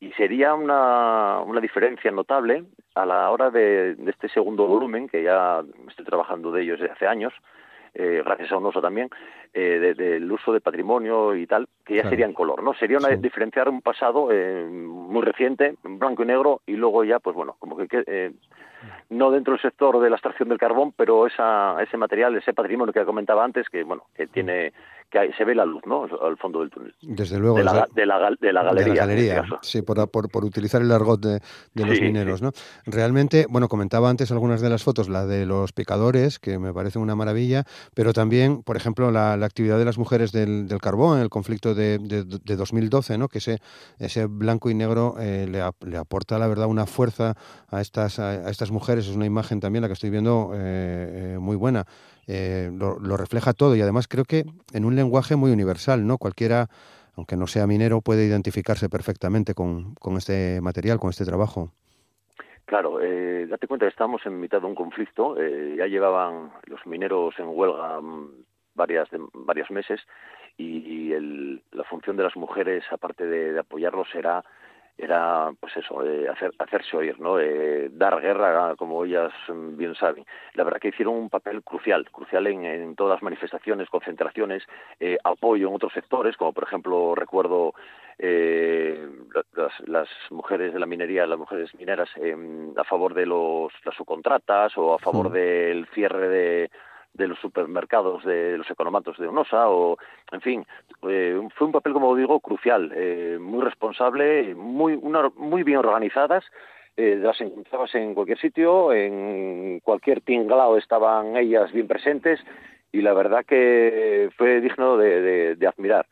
y 0.00 0.12
sería 0.12 0.54
una, 0.54 1.42
diferencia 1.60 2.10
notable 2.10 2.64
a 2.94 3.04
la 3.04 3.30
hora 3.30 3.50
de, 3.50 3.94
de, 3.96 4.10
este 4.10 4.28
segundo 4.28 4.66
volumen, 4.66 5.08
que 5.08 5.22
ya 5.22 5.62
estoy 5.88 6.04
trabajando 6.04 6.52
de 6.52 6.62
ellos 6.62 6.78
desde 6.78 6.92
hace 6.92 7.06
años, 7.06 7.32
eh, 7.94 8.22
gracias 8.24 8.52
a 8.52 8.56
Onosa 8.58 8.80
también, 8.80 9.10
eh, 9.52 9.94
del 9.96 10.30
uso 10.30 10.52
de 10.52 10.60
patrimonio 10.60 11.34
y 11.34 11.46
tal, 11.46 11.68
que 11.84 11.96
ya 11.96 12.08
sería 12.08 12.26
en 12.26 12.32
color, 12.32 12.62
¿no? 12.62 12.74
Sería 12.74 12.98
una, 12.98 13.08
diferenciar 13.08 13.68
un 13.68 13.82
pasado 13.82 14.28
eh, 14.30 14.66
muy 14.68 15.22
reciente, 15.22 15.74
en 15.84 15.98
blanco 15.98 16.22
y 16.22 16.26
negro, 16.26 16.60
y 16.66 16.72
luego 16.72 17.04
ya, 17.04 17.18
pues 17.18 17.34
bueno, 17.34 17.56
como 17.58 17.76
que 17.76 17.86
eh, 18.06 18.32
no 19.10 19.30
dentro 19.30 19.54
del 19.54 19.62
sector 19.62 20.00
de 20.00 20.10
la 20.10 20.16
extracción 20.16 20.48
del 20.48 20.58
carbón, 20.58 20.92
pero 20.96 21.26
esa, 21.26 21.82
ese 21.82 21.96
material, 21.96 22.36
ese 22.36 22.52
patrimonio 22.52 22.92
que 22.92 23.04
comentaba 23.04 23.44
antes, 23.44 23.68
que 23.68 23.84
bueno, 23.84 24.04
que 24.14 24.26
tiene 24.26 24.72
que 25.10 25.32
se 25.36 25.44
ve 25.44 25.54
la 25.54 25.64
luz, 25.64 25.82
¿no? 25.86 26.06
Al 26.22 26.36
fondo 26.36 26.60
del 26.60 26.70
túnel. 26.70 26.94
Desde 27.00 27.38
luego. 27.38 27.56
De 27.56 27.64
la, 27.64 27.88
de 27.94 28.04
la, 28.04 28.30
de 28.38 28.52
la 28.52 28.62
galería. 28.62 28.92
De 28.92 28.98
la 28.98 29.06
galería, 29.06 29.40
este 29.40 29.56
sí, 29.62 29.82
por, 29.82 30.10
por, 30.10 30.28
por, 30.30 30.44
utilizar 30.44 30.82
el 30.82 30.92
argot 30.92 31.20
de, 31.20 31.40
de 31.72 31.86
los 31.86 31.96
sí, 31.96 32.02
mineros, 32.02 32.40
sí. 32.40 32.44
¿no? 32.44 32.52
Realmente, 32.84 33.46
bueno, 33.48 33.68
comentaba 33.68 34.10
antes 34.10 34.30
algunas 34.32 34.60
de 34.60 34.68
las 34.68 34.84
fotos, 34.84 35.08
la 35.08 35.24
de 35.24 35.46
los 35.46 35.72
picadores, 35.72 36.38
que 36.38 36.58
me 36.58 36.74
parece 36.74 36.98
una 36.98 37.16
maravilla, 37.16 37.64
pero 37.94 38.12
también, 38.12 38.62
por 38.62 38.76
ejemplo, 38.76 39.10
la, 39.10 39.36
la 39.38 39.46
actividad 39.46 39.78
de 39.78 39.84
las 39.84 39.98
mujeres 39.98 40.32
del, 40.32 40.68
del 40.68 40.80
carbón, 40.80 41.20
el 41.20 41.28
conflicto 41.28 41.74
de, 41.74 41.98
de, 41.98 42.24
de, 42.24 42.56
2012, 42.56 43.18
¿no? 43.18 43.28
Que 43.28 43.38
ese, 43.38 43.58
ese 43.98 44.26
blanco 44.26 44.70
y 44.70 44.74
negro 44.74 45.16
eh, 45.18 45.46
le, 45.48 45.62
le, 45.88 45.96
aporta, 45.96 46.38
la 46.38 46.46
verdad, 46.46 46.66
una 46.66 46.86
fuerza 46.86 47.34
a 47.68 47.80
estas, 47.80 48.18
a, 48.18 48.50
estas 48.50 48.70
mujeres. 48.70 49.06
Es 49.06 49.16
una 49.16 49.26
imagen 49.26 49.60
también, 49.60 49.82
la 49.82 49.88
que 49.88 49.94
estoy 49.94 50.10
viendo, 50.10 50.52
eh, 50.54 51.34
eh, 51.34 51.38
muy 51.38 51.56
buena. 51.56 51.84
Lo, 52.26 53.16
refleja 53.16 53.54
todo 53.54 53.74
y 53.74 53.80
además 53.80 54.06
creo 54.06 54.24
que 54.24 54.44
en 54.74 54.84
un 54.84 54.96
lenguaje 54.96 55.34
muy 55.34 55.50
universal, 55.50 56.06
¿no? 56.06 56.18
Cualquiera, 56.18 56.68
aunque 57.16 57.36
no 57.36 57.46
sea 57.46 57.66
minero, 57.66 58.02
puede 58.02 58.26
identificarse 58.26 58.90
perfectamente 58.90 59.54
con, 59.54 59.94
con 59.94 60.18
este 60.18 60.60
material, 60.60 60.98
con 60.98 61.08
este 61.08 61.24
trabajo. 61.24 61.72
Claro, 62.66 62.98
date 63.48 63.66
cuenta 63.66 63.86
que 63.86 63.90
estamos 63.90 64.20
en 64.26 64.38
mitad 64.38 64.60
de 64.60 64.66
un 64.66 64.74
conflicto, 64.74 65.36
ya 65.38 65.86
llevaban 65.86 66.52
los 66.66 66.86
mineros 66.86 67.34
en 67.38 67.46
huelga 67.48 67.98
mm, 67.98 68.28
varias 68.78 69.10
de, 69.10 69.18
varios 69.34 69.70
meses 69.70 70.00
y, 70.56 71.12
el, 71.12 71.62
la 71.72 71.84
función 71.84 72.16
de 72.16 72.24
las 72.24 72.36
mujeres, 72.36 72.84
aparte 72.90 73.26
de, 73.26 73.52
de 73.52 73.60
apoyarlos, 73.60 74.08
era 74.14 74.42
era 74.98 75.52
pues 75.60 75.76
eso 75.76 76.04
eh, 76.04 76.28
hacer 76.28 76.50
hacerse 76.58 76.96
oír 76.96 77.18
no 77.20 77.38
eh, 77.38 77.88
dar 77.92 78.20
guerra 78.20 78.74
como 78.76 79.04
ellas 79.04 79.32
bien 79.48 79.94
saben. 79.94 80.26
La 80.54 80.64
verdad 80.64 80.80
que 80.80 80.88
hicieron 80.88 81.14
un 81.14 81.30
papel 81.30 81.62
crucial 81.62 82.10
crucial 82.10 82.48
en, 82.48 82.64
en 82.64 82.96
todas 82.96 83.16
las 83.16 83.22
manifestaciones 83.22 83.88
concentraciones 83.88 84.64
eh, 84.98 85.16
apoyo 85.22 85.68
en 85.68 85.74
otros 85.74 85.92
sectores 85.92 86.36
como 86.36 86.52
por 86.52 86.64
ejemplo 86.64 87.14
recuerdo 87.14 87.74
eh, 88.18 89.08
las, 89.54 89.72
las 89.86 90.08
mujeres 90.30 90.74
de 90.74 90.80
la 90.80 90.86
minería 90.86 91.26
las 91.26 91.38
mujeres 91.38 91.72
mineras 91.76 92.08
eh, 92.16 92.36
a 92.76 92.82
favor 92.82 93.14
de 93.14 93.26
los 93.26 93.72
las 93.84 93.94
subcontratas 93.94 94.76
o 94.76 94.94
a 94.94 94.98
favor 94.98 95.30
del 95.30 95.86
cierre 95.94 96.28
de 96.28 96.70
de 97.14 97.28
los 97.28 97.38
supermercados 97.38 98.24
de 98.24 98.58
los 98.58 98.70
economatos 98.70 99.18
de 99.18 99.26
Onosa 99.26 99.68
o 99.68 99.98
en 100.30 100.40
fin 100.40 100.66
eh, 101.08 101.40
fue 101.56 101.66
un 101.66 101.72
papel 101.72 101.92
como 101.92 102.14
digo 102.14 102.40
crucial 102.40 102.92
eh, 102.94 103.38
muy 103.40 103.64
responsable 103.64 104.54
muy 104.54 104.94
una, 104.94 105.30
muy 105.36 105.62
bien 105.62 105.78
organizadas 105.78 106.44
eh, 106.96 107.16
las 107.16 107.40
encontrabas 107.40 107.94
en 107.94 108.14
cualquier 108.14 108.38
sitio 108.38 108.92
en 108.92 109.80
cualquier 109.80 110.20
tinglao 110.20 110.76
estaban 110.76 111.36
ellas 111.36 111.72
bien 111.72 111.88
presentes 111.88 112.40
y 112.92 113.02
la 113.02 113.14
verdad 113.14 113.44
que 113.44 114.30
fue 114.36 114.60
digno 114.60 114.96
de, 114.96 115.20
de, 115.20 115.56
de 115.56 115.66
admirar 115.66 116.06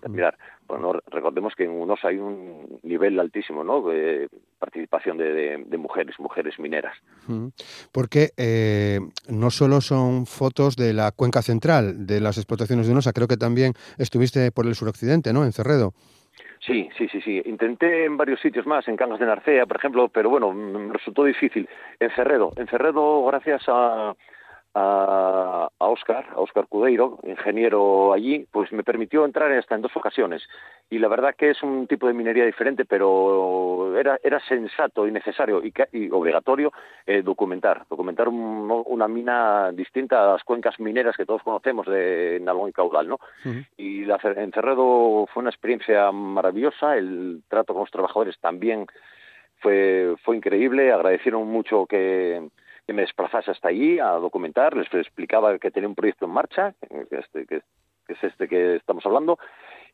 de 0.00 0.06
admirar 0.06 0.38
bueno, 0.66 0.92
recordemos 1.10 1.54
que 1.54 1.64
en 1.64 1.70
UNOS 1.70 2.04
hay 2.04 2.18
un 2.18 2.78
nivel 2.82 3.18
altísimo 3.20 3.62
¿no? 3.62 3.82
de 3.82 4.28
participación 4.58 5.16
de, 5.16 5.32
de, 5.32 5.64
de 5.64 5.78
mujeres, 5.78 6.18
mujeres 6.18 6.58
mineras. 6.58 6.96
Porque 7.92 8.30
eh, 8.36 9.00
no 9.28 9.50
solo 9.50 9.80
son 9.80 10.26
fotos 10.26 10.76
de 10.76 10.92
la 10.92 11.12
cuenca 11.12 11.42
central 11.42 12.06
de 12.06 12.20
las 12.20 12.38
explotaciones 12.38 12.86
de 12.86 12.92
UNOSA, 12.92 13.12
creo 13.12 13.28
que 13.28 13.36
también 13.36 13.74
estuviste 13.98 14.50
por 14.52 14.66
el 14.66 14.74
suroccidente, 14.74 15.32
¿no? 15.32 15.44
En 15.44 15.52
Cerredo. 15.52 15.92
Sí, 16.66 16.88
sí, 16.96 17.06
sí, 17.08 17.20
sí. 17.20 17.42
Intenté 17.44 18.04
en 18.04 18.16
varios 18.16 18.40
sitios 18.40 18.66
más, 18.66 18.88
en 18.88 18.96
Cangas 18.96 19.20
de 19.20 19.26
Narcea, 19.26 19.66
por 19.66 19.76
ejemplo, 19.76 20.08
pero 20.08 20.30
bueno, 20.30 20.52
me 20.52 20.92
resultó 20.92 21.24
difícil. 21.24 21.68
En 22.00 22.10
Cerredo, 22.10 22.52
en 22.56 22.66
Cerredo, 22.66 23.24
gracias 23.26 23.62
a, 23.68 24.14
a, 24.78 25.68
a 25.78 25.88
Oscar, 25.88 26.26
a 26.34 26.40
Oscar 26.40 26.66
Cudeiro, 26.68 27.18
ingeniero 27.22 28.12
allí, 28.12 28.46
pues 28.52 28.70
me 28.72 28.84
permitió 28.84 29.24
entrar 29.24 29.50
hasta 29.52 29.74
en 29.74 29.80
dos 29.80 29.96
ocasiones. 29.96 30.42
Y 30.90 30.98
la 30.98 31.08
verdad 31.08 31.34
que 31.34 31.48
es 31.50 31.62
un 31.62 31.86
tipo 31.86 32.06
de 32.06 32.12
minería 32.12 32.44
diferente, 32.44 32.84
pero 32.84 33.96
era, 33.98 34.18
era 34.22 34.38
sensato 34.40 35.08
y 35.08 35.12
necesario 35.12 35.64
y, 35.64 35.72
y 35.92 36.10
obligatorio 36.10 36.72
eh, 37.06 37.22
documentar, 37.22 37.86
documentar 37.88 38.28
un, 38.28 38.70
una 38.86 39.08
mina 39.08 39.72
distinta 39.72 40.22
a 40.22 40.32
las 40.32 40.44
cuencas 40.44 40.78
mineras 40.78 41.16
que 41.16 41.24
todos 41.24 41.42
conocemos 41.42 41.86
de 41.86 42.38
Nalón 42.42 42.68
y 42.68 42.72
Caudal, 42.72 43.08
¿no? 43.08 43.14
Uh 43.44 43.48
-huh. 43.48 43.66
Y 43.78 44.04
la, 44.04 44.18
en 44.22 44.52
Cerredo 44.52 45.26
fue 45.32 45.40
una 45.40 45.50
experiencia 45.50 46.12
maravillosa, 46.12 46.96
el 46.98 47.40
trato 47.48 47.72
con 47.72 47.84
los 47.84 47.90
trabajadores 47.90 48.38
también 48.40 48.86
fue, 49.60 50.14
fue 50.22 50.36
increíble, 50.36 50.92
agradecieron 50.92 51.48
mucho 51.48 51.86
que 51.86 52.46
que 52.86 52.92
me 52.92 53.02
desplazase 53.02 53.50
hasta 53.50 53.68
allí 53.68 53.98
a 53.98 54.12
documentar, 54.12 54.76
les 54.76 54.92
explicaba 54.94 55.58
que 55.58 55.70
tenía 55.70 55.88
un 55.88 55.94
proyecto 55.94 56.26
en 56.26 56.30
marcha, 56.30 56.74
que, 57.10 57.18
este, 57.18 57.46
que, 57.46 57.62
que 58.06 58.12
es 58.12 58.24
este 58.24 58.46
que 58.46 58.76
estamos 58.76 59.04
hablando, 59.04 59.38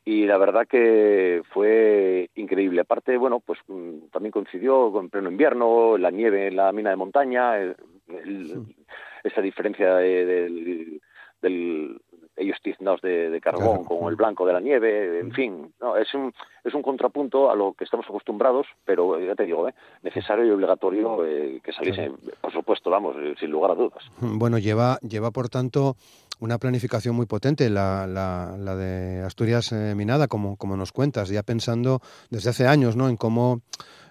y 0.04 0.26
la 0.26 0.36
verdad 0.36 0.66
que 0.66 1.42
fue 1.52 2.28
increíble. 2.34 2.80
Aparte, 2.80 3.16
bueno, 3.16 3.40
pues 3.40 3.58
mm, 3.68 4.08
también 4.12 4.32
coincidió 4.32 4.90
con 4.92 5.08
pleno 5.08 5.30
invierno, 5.30 5.96
la 5.96 6.10
nieve 6.10 6.48
en 6.48 6.56
la 6.56 6.72
mina 6.72 6.90
de 6.90 6.96
montaña, 6.96 7.58
el, 7.58 7.76
el, 8.08 8.74
esa 9.22 9.40
diferencia 9.40 9.94
de, 9.96 10.26
de, 10.26 11.00
del, 11.40 12.00
ellos 12.42 12.58
tiznados 12.62 13.00
de, 13.00 13.30
de 13.30 13.40
carbón 13.40 13.84
claro. 13.84 14.00
con 14.00 14.10
el 14.10 14.16
blanco 14.16 14.46
de 14.46 14.52
la 14.52 14.60
nieve, 14.60 15.20
en 15.20 15.32
fin, 15.32 15.72
no, 15.80 15.96
es 15.96 16.12
un 16.14 16.32
es 16.64 16.74
un 16.74 16.82
contrapunto 16.82 17.50
a 17.50 17.56
lo 17.56 17.72
que 17.72 17.84
estamos 17.84 18.06
acostumbrados, 18.06 18.66
pero 18.84 19.18
ya 19.18 19.34
te 19.34 19.44
digo, 19.44 19.68
¿eh? 19.68 19.74
necesario 20.02 20.46
y 20.46 20.50
obligatorio 20.50 21.24
eh, 21.26 21.60
que 21.62 21.72
saliese, 21.72 22.06
claro. 22.06 22.18
por 22.40 22.52
supuesto, 22.52 22.90
vamos, 22.90 23.16
eh, 23.18 23.34
sin 23.38 23.50
lugar 23.50 23.72
a 23.72 23.74
dudas. 23.74 24.04
Bueno, 24.20 24.58
lleva 24.58 24.98
lleva 25.00 25.30
por 25.30 25.48
tanto 25.48 25.96
una 26.40 26.58
planificación 26.58 27.14
muy 27.14 27.26
potente, 27.26 27.70
la, 27.70 28.06
la, 28.06 28.56
la 28.58 28.74
de 28.76 29.22
Asturias 29.22 29.72
eh, 29.72 29.94
Minada, 29.94 30.26
como, 30.26 30.56
como 30.56 30.76
nos 30.76 30.92
cuentas, 30.92 31.28
ya 31.28 31.42
pensando 31.42 32.00
desde 32.30 32.50
hace 32.50 32.66
años 32.66 32.96
¿no? 32.96 33.08
en 33.08 33.16
cómo 33.16 33.60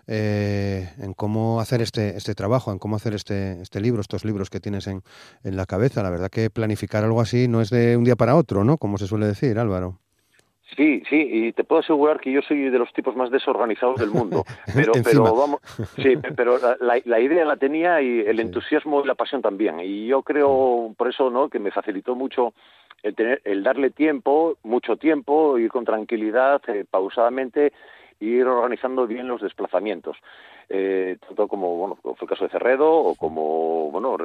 eh, 0.08 0.90
en 1.00 1.14
cómo 1.14 1.60
hacer 1.60 1.82
este, 1.82 2.18
este 2.18 2.36
trabajo, 2.36 2.72
en 2.72 2.80
cómo 2.80 2.96
hacer 2.96 3.14
este, 3.14 3.62
este 3.62 3.82
libro, 3.82 4.02
estos 4.02 4.26
libros 4.26 4.50
que 4.50 4.60
tienes 4.60 4.88
en, 4.88 5.02
en 5.44 5.56
la 5.56 5.66
cabeza. 5.66 6.04
La 6.04 6.10
verdad 6.10 6.30
que 6.30 6.50
planificar 6.50 7.04
algo 7.04 7.22
así 7.22 7.48
no 7.48 7.62
es 7.62 7.70
de 7.70 7.98
un 7.98 8.04
día 8.04 8.16
para 8.16 8.36
otro, 8.36 8.64
¿no? 8.64 8.78
Como 8.78 8.98
se 8.98 9.08
suele 9.08 9.26
decir, 9.26 9.58
Álvaro. 9.60 10.00
Sí, 10.78 11.04
sí, 11.10 11.28
y 11.30 11.52
te 11.52 11.66
puedo 11.66 11.82
asegurar 11.82 12.22
que 12.22 12.32
yo 12.32 12.42
soy 12.42 12.70
de 12.70 12.80
los 12.80 12.94
tipos 12.94 13.16
más 13.16 13.30
desorganizados 13.30 14.00
del 14.00 14.10
mundo. 14.10 14.44
Pero, 14.74 14.94
pero 15.04 15.36
vamos, 15.36 15.60
sí, 15.98 16.16
pero 16.36 16.58
la, 16.80 17.02
la, 17.04 17.20
idea 17.20 17.44
la 17.44 17.58
tenía 17.58 18.02
y 18.02 18.22
el 18.22 18.40
entusiasmo 18.40 19.04
y 19.04 19.08
la 19.08 19.16
pasión 19.16 19.42
también. 19.42 19.82
Y 19.82 20.08
yo 20.08 20.22
creo, 20.24 20.94
por 20.98 21.10
eso, 21.10 21.30
¿no? 21.30 21.50
Que 21.50 21.60
me 21.60 21.72
facilitó 21.72 22.16
mucho 22.16 22.54
el 23.04 23.16
tener, 23.16 23.42
el 23.44 23.64
darle 23.64 23.90
tiempo, 23.90 24.58
mucho 24.64 24.96
tiempo, 24.96 25.58
ir 25.58 25.70
con 25.70 25.84
tranquilidad, 25.84 26.62
eh, 26.70 26.86
pausadamente 26.90 27.74
ir 28.22 28.46
organizando 28.46 29.08
bien 29.08 29.28
los 29.28 29.42
desplazamientos, 29.42 30.16
eh, 30.70 31.18
tanto 31.20 31.48
como 31.48 31.76
bueno, 31.76 31.98
fue 32.02 32.16
el 32.22 32.28
caso 32.28 32.46
de 32.46 32.52
Cerredo 32.52 32.90
o 32.90 33.16
como 33.16 33.92
bueno 33.92 34.16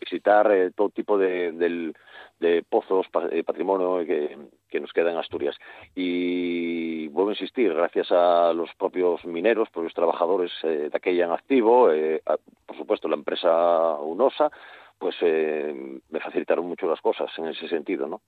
visitar 0.00 0.50
eh, 0.50 0.70
todo 0.74 0.88
tipo 0.88 1.18
de, 1.18 1.52
de, 1.52 1.92
de 2.40 2.64
pozos, 2.68 3.06
de 3.30 3.44
patrimonio 3.44 4.04
que, 4.06 4.36
que, 4.68 4.80
nos 4.80 4.92
queda 4.92 5.12
en 5.12 5.18
Asturias. 5.18 5.56
Y 5.94 7.08
vuelvo 7.08 7.30
a 7.30 7.34
insistir, 7.34 7.72
gracias 7.74 8.10
a 8.10 8.52
los 8.54 8.74
propios 8.74 9.24
mineros, 9.26 9.68
propios 9.70 9.94
trabajadores 9.94 10.50
eh, 10.62 10.88
de 10.90 10.96
aquella 10.96 11.26
en 11.26 11.32
activo, 11.32 11.92
eh, 11.92 12.22
a, 12.26 12.36
por 12.66 12.76
supuesto 12.76 13.06
la 13.06 13.16
empresa 13.16 13.96
UNOSA, 14.00 14.50
pues 14.98 15.16
eh, 15.20 16.00
me 16.10 16.20
facilitaron 16.20 16.66
mucho 16.66 16.86
las 16.88 17.00
cosas 17.00 17.30
en 17.36 17.48
ese 17.48 17.68
sentido, 17.68 18.06
¿no? 18.06 18.22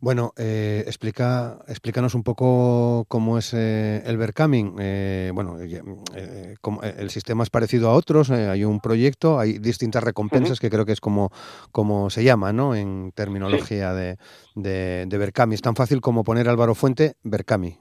Bueno, 0.00 0.32
eh, 0.36 0.84
explica, 0.86 1.58
explícanos 1.68 2.14
un 2.14 2.22
poco 2.22 3.04
cómo 3.08 3.38
es 3.38 3.52
eh, 3.54 4.02
el 4.04 4.16
Vercaming. 4.16 4.76
Eh, 4.78 5.30
bueno, 5.34 5.58
eh, 5.60 6.56
como, 6.60 6.82
eh, 6.82 6.94
el 6.98 7.10
sistema 7.10 7.42
es 7.42 7.50
parecido 7.50 7.90
a 7.90 7.94
otros, 7.94 8.30
hay 8.30 8.64
un 8.64 8.80
proyecto, 8.80 9.38
hay 9.38 9.58
distintas 9.58 10.02
recompensas 10.02 10.52
uh 10.52 10.54
-huh. 10.54 10.60
que 10.60 10.70
creo 10.70 10.84
que 10.86 10.92
es 10.92 11.00
como, 11.00 11.30
como 11.72 12.10
se 12.10 12.24
llama, 12.24 12.52
¿no? 12.52 12.74
En 12.74 13.12
terminología 13.14 13.90
sí. 13.92 13.96
de, 13.96 15.06
de. 15.06 15.32
Es 15.52 15.62
tan 15.62 15.76
fácil 15.76 16.00
como 16.00 16.24
poner 16.24 16.48
Álvaro 16.48 16.74
Fuente, 16.74 17.16
Vercami. 17.22 17.78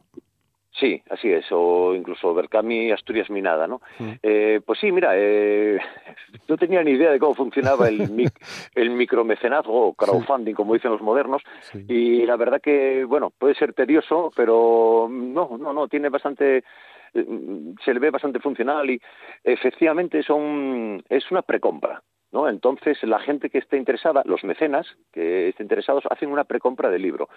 Sí, 0.79 1.01
así 1.09 1.31
es, 1.31 1.45
o 1.51 1.95
incluso 1.95 2.33
Bercami 2.35 2.91
Asturias 2.91 3.29
Minada, 3.31 3.65
¿no? 3.67 3.81
Sí. 3.97 4.19
Eh, 4.21 4.61
pues 4.63 4.79
sí, 4.79 4.91
mira, 4.91 5.11
eh, 5.15 5.79
no 6.47 6.57
tenía 6.57 6.83
ni 6.83 6.91
idea 6.91 7.11
de 7.11 7.19
cómo 7.19 7.33
funcionaba 7.33 7.87
el, 7.87 8.11
mic, 8.11 8.31
el 8.75 8.91
micromecenazgo 8.91 9.87
o 9.87 9.93
crowdfunding, 9.93 10.51
sí. 10.51 10.55
como 10.55 10.75
dicen 10.75 10.91
los 10.91 11.01
modernos, 11.01 11.41
sí. 11.61 11.83
y 11.87 12.25
la 12.25 12.35
verdad 12.35 12.61
que, 12.61 13.05
bueno, 13.05 13.31
puede 13.37 13.55
ser 13.55 13.73
tedioso, 13.73 14.31
pero 14.35 15.07
no, 15.09 15.57
no, 15.57 15.73
no, 15.73 15.87
tiene 15.87 16.09
bastante 16.09 16.63
se 17.13 17.93
le 17.93 17.99
ve 17.99 18.11
bastante 18.11 18.39
funcional 18.39 18.89
y 18.89 19.01
efectivamente 19.43 20.21
son 20.21 21.03
es 21.09 21.31
una 21.31 21.41
precompra. 21.41 22.03
¿No? 22.31 22.49
Entonces, 22.49 23.01
la 23.03 23.19
gente 23.19 23.49
que 23.49 23.57
esté 23.57 23.77
interesada, 23.77 24.23
los 24.25 24.43
mecenas 24.43 24.87
que 25.11 25.49
estén 25.49 25.65
interesados, 25.65 26.03
hacen 26.09 26.31
una 26.31 26.43
precompra 26.43 26.89
del 26.89 27.01
libro. 27.01 27.29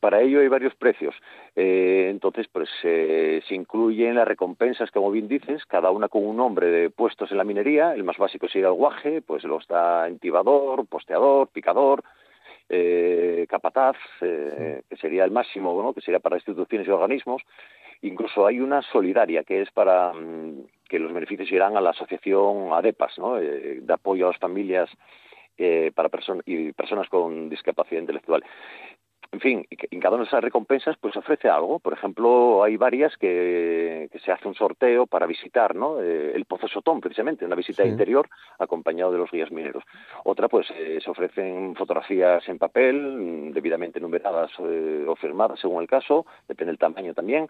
Para 0.00 0.20
ello 0.20 0.40
hay 0.40 0.48
varios 0.48 0.74
precios. 0.74 1.14
Eh, 1.56 2.08
entonces, 2.10 2.46
pues 2.48 2.68
se 2.80 3.54
incluyen 3.54 4.14
las 4.14 4.28
recompensas, 4.28 4.90
como 4.90 5.10
bien 5.10 5.28
dices, 5.28 5.64
cada 5.66 5.90
una 5.90 6.08
con 6.08 6.26
un 6.26 6.36
nombre 6.36 6.68
de 6.68 6.90
puestos 6.90 7.30
en 7.30 7.38
la 7.38 7.44
minería. 7.44 7.94
El 7.94 8.04
más 8.04 8.16
básico 8.16 8.48
sería 8.48 8.68
el 8.68 8.74
guaje, 8.74 9.22
pues 9.22 9.44
lo 9.44 9.58
está 9.58 10.08
entibador, 10.08 10.86
posteador, 10.86 11.48
picador, 11.48 12.02
eh, 12.70 13.46
capataz, 13.48 13.96
eh, 14.20 14.82
que 14.88 14.96
sería 14.96 15.24
el 15.24 15.30
máximo, 15.30 15.82
¿no? 15.82 15.94
que 15.94 16.02
sería 16.02 16.20
para 16.20 16.36
instituciones 16.36 16.86
y 16.86 16.90
organismos. 16.90 17.42
Incluso 18.02 18.46
hay 18.46 18.60
una 18.60 18.82
solidaria 18.82 19.42
que 19.42 19.62
es 19.62 19.70
para 19.70 20.12
mm, 20.12 20.66
que 20.88 20.98
los 20.98 21.12
beneficios 21.12 21.50
irán 21.52 21.76
a 21.76 21.80
la 21.80 21.90
asociación 21.90 22.72
ADEPAS, 22.72 23.18
¿no? 23.18 23.38
Eh, 23.38 23.80
de 23.80 23.92
apoyo 23.92 24.26
a 24.26 24.32
las 24.32 24.40
familias 24.40 24.90
eh, 25.56 25.92
para 25.94 26.08
personas 26.08 26.42
y 26.46 26.72
personas 26.72 27.08
con 27.08 27.48
discapacidad 27.48 28.00
intelectual. 28.00 28.42
En 29.30 29.40
fin, 29.40 29.66
en 29.68 30.00
cada 30.00 30.14
una 30.14 30.24
de 30.24 30.28
esas 30.28 30.42
recompensas 30.42 30.96
pues 30.98 31.14
ofrece 31.14 31.50
algo. 31.50 31.80
Por 31.80 31.92
ejemplo, 31.92 32.62
hay 32.62 32.78
varias 32.78 33.14
que, 33.18 34.08
se 34.24 34.32
hace 34.32 34.48
un 34.48 34.54
sorteo 34.54 35.06
para 35.06 35.26
visitar, 35.26 35.74
¿no? 35.74 36.00
Eh, 36.00 36.32
el 36.34 36.46
Pozo 36.46 36.66
Sotón, 36.66 37.00
precisamente, 37.02 37.44
una 37.44 37.54
visita 37.54 37.84
interior 37.84 38.26
acompañado 38.58 39.12
de 39.12 39.18
los 39.18 39.30
guías 39.30 39.50
mineros. 39.50 39.84
Otra, 40.24 40.48
pues 40.48 40.66
se 40.68 41.10
ofrecen 41.10 41.74
fotografías 41.76 42.48
en 42.48 42.56
papel, 42.56 42.96
mm, 42.96 43.52
debidamente 43.52 44.00
numeradas 44.00 44.50
o 44.58 45.16
firmadas 45.16 45.60
según 45.60 45.82
el 45.82 45.88
caso, 45.88 46.24
depende 46.48 46.72
del 46.72 46.78
tamaño 46.78 47.12
también. 47.12 47.48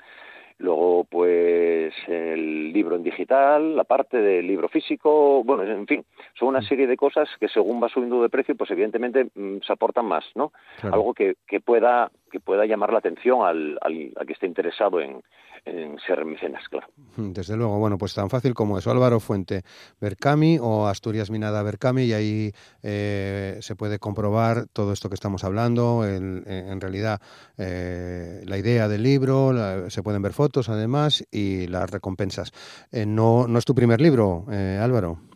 Luego, 0.59 1.05
pues 1.05 1.95
el 2.09 2.73
libro 2.73 2.97
en 2.97 3.05
digital, 3.05 3.77
la 3.77 3.85
parte 3.85 4.19
del 4.21 4.45
libro 4.45 4.69
físico, 4.69 5.45
bueno, 5.45 5.63
en 5.63 5.87
fin, 5.87 6.05
son 6.35 6.49
una 6.49 6.61
mm. 6.61 6.65
serie 6.65 6.87
de 6.89 6.97
cosas 6.97 7.29
que 7.39 7.49
según 7.49 7.81
va 7.81 7.89
subiendo 7.89 8.21
de 8.21 8.29
precio, 8.29 8.57
pues 8.57 8.71
evidentemente 8.73 9.29
mm, 9.35 9.59
se 9.65 9.73
aportan 9.73 10.07
más, 10.07 10.25
¿no? 10.35 10.53
Algo 10.83 11.15
que, 11.15 11.37
que, 11.47 11.61
pueda 11.61 12.11
que 12.29 12.41
pueda 12.41 12.67
llamar 12.67 12.93
la 12.93 12.99
atención 12.99 13.43
al, 13.43 13.79
al, 13.81 14.27
que 14.27 14.33
esté 14.33 14.47
interesado 14.47 15.01
en, 15.01 15.23
en 15.65 15.99
ser 16.07 16.25
mecenas, 16.25 16.69
claro. 16.69 16.89
Desde 17.17 17.57
luego, 17.57 17.79
bueno, 17.79 17.99
pues 17.99 18.15
tan 18.15 18.31
fácil 18.31 18.55
como 18.55 18.79
eso. 18.79 18.91
Álvaro 18.91 19.21
Fuente 19.21 19.63
Bercami 20.01 20.59
o 20.61 20.87
Asturias 20.87 21.31
Minada 21.31 21.63
Bercami 21.63 22.05
y 22.05 22.13
ahí 22.13 22.53
eh, 22.83 23.59
se 23.61 23.77
puede 23.77 23.99
comprobar 23.99 24.67
todo 24.73 24.93
esto 24.93 25.09
que 25.09 25.15
estamos 25.15 25.45
hablando, 25.45 26.07
en 26.07 26.81
realidad 26.81 27.21
eh, 27.57 28.43
la 28.45 28.59
idea 28.59 28.89
del 28.89 29.03
libro, 29.03 29.89
se 29.91 30.03
pueden 30.03 30.23
ver 30.23 30.33
fotos 30.33 30.69
además 30.69 31.25
y 31.31 31.67
las 31.67 31.91
recompensas. 31.91 32.53
Eh, 32.93 33.07
no, 33.07 33.47
no 33.47 33.59
es 33.59 33.65
tu 33.65 33.75
primer 33.75 34.01
libro, 34.01 34.45
Álvaro. 34.49 35.28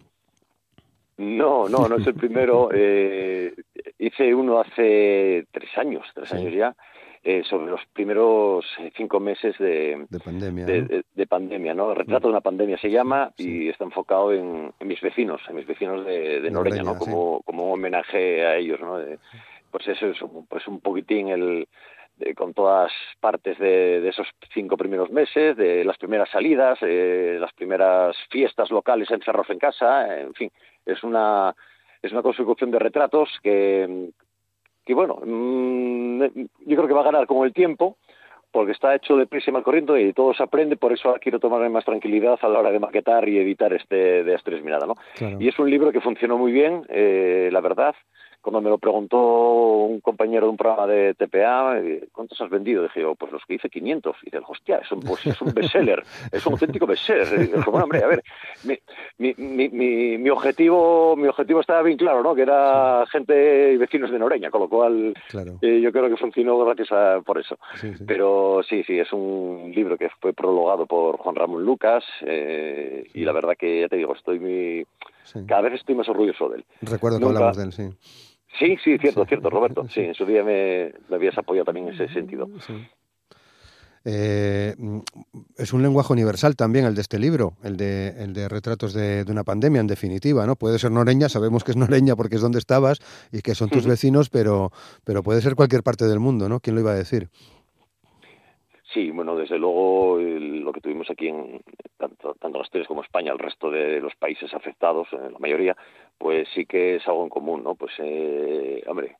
No, 1.23 1.69
no, 1.69 1.88
no 1.88 1.97
es 1.97 2.07
el 2.07 2.14
primero. 2.14 2.69
hice 3.99 4.35
uno 4.35 4.61
hace 4.61 5.47
tres 5.52 5.71
años, 5.79 6.05
tres 6.14 6.33
años 6.33 6.52
ya 6.52 6.75
eh, 7.25 7.45
sobre 7.49 7.71
los 7.71 7.81
primeros 7.93 8.64
eh, 8.81 8.91
cinco 8.97 9.21
meses 9.21 9.57
de, 9.59 10.07
pandemia. 10.25 10.67
De, 10.67 11.26
pandemia, 11.29 11.73
¿no? 11.73 11.91
El 11.91 11.99
retrato 11.99 12.26
de 12.26 12.33
una 12.33 12.41
pandemia 12.41 12.76
se 12.79 12.91
llama 12.91 13.33
y 13.37 13.69
está 13.69 13.85
enfocado 13.85 14.33
en, 14.33 14.73
mis 14.81 15.00
vecinos, 15.00 15.41
en 15.49 15.55
mis 15.55 15.67
vecinos 15.67 16.05
de, 16.05 16.50
Noreña, 16.50 16.83
¿no? 16.83 16.99
Como, 16.99 17.43
como 17.43 17.67
un 17.67 17.75
homenaje 17.75 18.45
a 18.45 18.57
ellos, 18.57 18.81
¿no? 18.81 18.99
pues 19.71 19.88
eso 19.88 20.09
es 20.09 20.19
pues 20.49 20.69
un 20.69 20.81
poquitín 20.81 21.29
el 21.29 21.67
con 22.35 22.55
todas 22.55 22.93
partes 23.21 23.59
de, 23.59 24.07
esos 24.09 24.26
cinco 24.52 24.76
primeros 24.76 25.11
meses, 25.11 25.57
de 25.57 25.85
las 25.85 25.99
primeras 25.99 26.31
salidas, 26.31 26.79
eh, 26.83 27.37
las 27.41 27.52
primeras 27.52 28.17
fiestas 28.31 28.71
locales 28.71 29.11
encerrados 29.11 29.50
en 29.50 29.59
casa, 29.59 30.21
en 30.21 30.35
fin, 30.35 30.50
es 30.87 31.02
una 31.02 31.55
es 32.02 32.11
una 32.11 32.23
consecución 32.23 32.71
de 32.71 32.79
retratos 32.79 33.29
que 33.43 34.11
que 34.85 34.95
bueno, 34.95 35.21
mm, 35.25 36.23
yo 36.67 36.76
creo 36.76 36.88
que 36.88 36.95
va 36.95 37.02
a 37.02 37.11
ganar 37.11 37.26
con 37.26 37.47
el 37.47 37.52
tiempo, 37.52 37.97
porque 38.52 38.73
está 38.73 38.95
hecho 38.95 39.17
de 39.17 39.26
prisa 39.26 39.50
y 39.50 39.52
mal 39.52 39.63
corriendo 39.63 39.99
y 39.99 40.13
todo 40.13 40.35
se 40.35 40.43
aprende, 40.43 40.76
por 40.76 40.93
eso 40.93 41.08
ahora 41.08 41.21
quiero 41.21 41.41
tomarme 41.41 41.71
más 41.71 41.85
tranquilidad 41.85 42.39
a 42.43 42.49
la 42.49 42.61
hora 42.61 42.71
de 42.71 42.78
maquetar 42.78 43.28
y 43.28 43.39
editar 43.39 43.73
este 43.73 44.23
de 44.23 44.35
Asturias 44.35 44.63
Mirada, 44.63 44.87
¿no? 44.87 44.97
Y 45.41 45.49
es 45.49 45.58
un 45.58 45.71
libro 45.71 45.91
que 45.91 46.00
funcionó 46.00 46.37
muy 46.37 46.52
bien, 46.52 46.85
eh, 46.89 47.49
la 47.50 47.61
verdad, 47.61 47.95
cuando 48.43 48.61
me 48.61 48.71
lo 48.71 48.78
preguntó 48.78 49.19
un 49.19 50.00
compañero 50.00 50.47
de 50.47 50.50
un 50.50 50.57
programa 50.57 50.87
de 50.89 51.15
TPA, 51.15 51.81
¿cuántos 52.13 52.41
has 52.41 52.50
vendido? 52.50 52.83
Dije 52.83 53.00
yo, 53.00 53.15
pues 53.15 53.31
los 53.31 53.43
que 53.47 53.55
hice 53.55 53.71
500. 53.71 54.17
Y 54.23 54.25
dice, 54.26 54.41
hostia, 54.47 54.78
es 54.78 54.91
un, 54.91 55.00
pues, 55.00 55.25
es 55.26 55.41
un 55.41 55.55
bestseller, 55.55 56.02
es 56.31 56.45
un 56.45 56.55
auténtico 56.55 56.87
bestseller. 56.87 57.28
Y 57.35 57.47
dije, 57.47 57.71
bueno, 57.71 57.85
hombre, 57.85 58.02
a 58.02 58.09
ver, 58.09 58.23
mi, 58.65 58.78
mi, 59.19 59.35
mi, 59.37 60.19
mi, 60.19 60.31
objetivo 60.31 61.15
mi 61.17 61.28
objetivo 61.28 61.61
estaba 61.61 61.83
bien 61.83 61.97
claro, 61.97 62.23
¿no? 62.23 62.35
Que 62.35 62.43
era 62.43 63.05
gente 63.11 63.73
y 63.73 63.76
vecinos 63.76 64.11
de 64.11 64.19
Noreña, 64.19 64.50
con 64.50 64.63
lo 64.63 64.69
cual 64.69 65.15
eh, 65.63 65.81
yo 65.81 65.93
creo 65.93 66.09
que 66.09 66.17
funcionó 66.17 66.59
gracias 66.59 66.91
a, 66.91 67.21
por 67.21 67.39
eso. 67.39 67.59
Pero 68.07 68.63
sí, 68.69 68.83
sí, 68.85 68.99
es 68.99 69.13
un 69.13 69.73
libro 69.75 69.97
que 69.97 70.11
fue 70.21 70.33
prologado 70.33 70.87
por 70.87 71.17
Juan 71.19 71.37
Ramón 71.37 71.65
Lucas 71.65 72.05
eh, 72.23 73.07
y 73.15 73.25
la 73.25 73.33
verdad 73.33 73.55
que, 73.57 73.83
ya 73.83 73.89
te 73.89 73.97
digo, 73.97 74.15
estoy 74.15 74.41
muy... 74.41 74.87
Cada 75.47 75.63
vez 75.63 75.75
estoy 75.75 75.95
más 75.95 76.09
orgulloso 76.09 76.49
de 76.49 76.57
él. 76.59 76.65
Recuerdo 76.83 77.19
que 77.19 77.25
hablamos 77.25 77.57
de 77.57 77.65
él, 77.65 77.73
sí. 77.73 78.31
Sí, 78.58 78.76
sí, 78.82 78.99
cierto, 78.99 79.25
cierto, 79.26 79.50
Roberto. 79.50 79.86
Sí, 79.93 80.00
en 80.00 80.15
su 80.15 80.25
día 80.26 80.43
me, 80.43 80.93
habías 81.10 81.36
apoyado 81.38 81.67
también 81.67 81.88
en 81.88 81.95
ese 81.95 82.08
sentido. 82.12 82.49
Eh, 84.04 84.75
es 85.56 85.73
un 85.73 85.82
lenguaje 85.82 86.12
universal 86.12 86.56
también 86.56 86.84
el 86.86 86.95
de 86.95 87.02
este 87.02 87.21
libro, 87.21 87.54
el 87.62 87.76
de, 87.76 88.08
el 88.19 88.32
de 88.32 88.49
retratos 88.49 88.93
de, 88.95 89.25
una 89.28 89.45
pandemia, 89.45 89.80
en 89.80 89.86
definitiva, 89.86 90.45
¿no? 90.45 90.56
Puede 90.56 90.78
ser 90.80 90.91
Noreña, 90.91 91.28
sabemos 91.28 91.62
que 91.62 91.71
es 91.71 91.76
Noreña 91.76 92.17
porque 92.17 92.36
es 92.36 92.43
donde 92.43 92.58
estabas 92.58 92.99
y 93.30 93.43
que 93.43 93.54
son 93.54 93.71
tus 93.71 93.86
vecinos, 93.86 94.28
pero, 94.28 94.73
pero 95.04 95.23
puede 95.23 95.41
ser 95.41 95.54
cualquier 95.54 95.84
parte 95.84 96.06
del 96.06 96.19
mundo, 96.19 96.49
¿no? 96.49 96.58
¿Quién 96.58 96.75
lo 96.75 96.80
iba 96.80 96.91
a 96.91 96.97
decir? 96.97 97.28
Sí, 98.93 99.11
bueno, 99.11 99.37
desde 99.37 99.59
luego 99.59 100.19
lo 100.19 100.73
que 100.73 100.81
tuvimos 100.83 101.09
aquí 101.09 101.28
en 101.28 101.63
tanto, 101.97 102.35
tanto 102.35 102.61
Asturias 102.61 102.89
como 102.89 103.02
España, 103.02 103.33
el 103.33 103.39
resto 103.39 103.71
de 103.71 104.00
los 104.00 104.15
países 104.17 104.52
afectados, 104.52 105.09
eh, 105.13 105.31
la 105.31 105.39
mayoría, 105.39 105.76
pues 106.19 106.47
sí 106.55 106.67
que 106.67 106.97
es 106.97 107.09
algo 107.09 107.23
en 107.23 107.31
común, 107.31 107.63
¿no? 107.65 107.75
Pues, 107.75 107.93
eh, 107.99 108.83
hombre, 108.87 109.17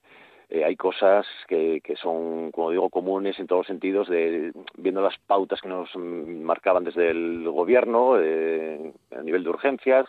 eh, 0.51 0.65
hay 0.65 0.77
cosas 0.77 1.27
que, 1.49 1.81
que 1.83 1.97
son, 1.97 2.51
como 2.51 2.71
digo, 2.71 2.91
comunes 2.91 3.39
en 3.39 3.47
todos 3.47 3.61
los 3.61 3.67
sentidos, 3.69 4.09
de, 4.09 4.53
viendo 4.77 5.01
las 5.01 5.17
pautas 5.27 5.63
que 5.63 5.69
nos 5.69 5.95
marcaban 5.97 6.85
desde 6.85 7.11
el 7.11 7.49
gobierno 7.49 8.15
a 8.15 9.23
nivel 9.23 9.43
de 9.43 9.51
urgencias, 9.51 10.07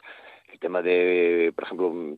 el 0.52 0.60
tema 0.60 0.82
de, 0.82 1.54
por 1.56 1.64
ejemplo, 1.64 2.18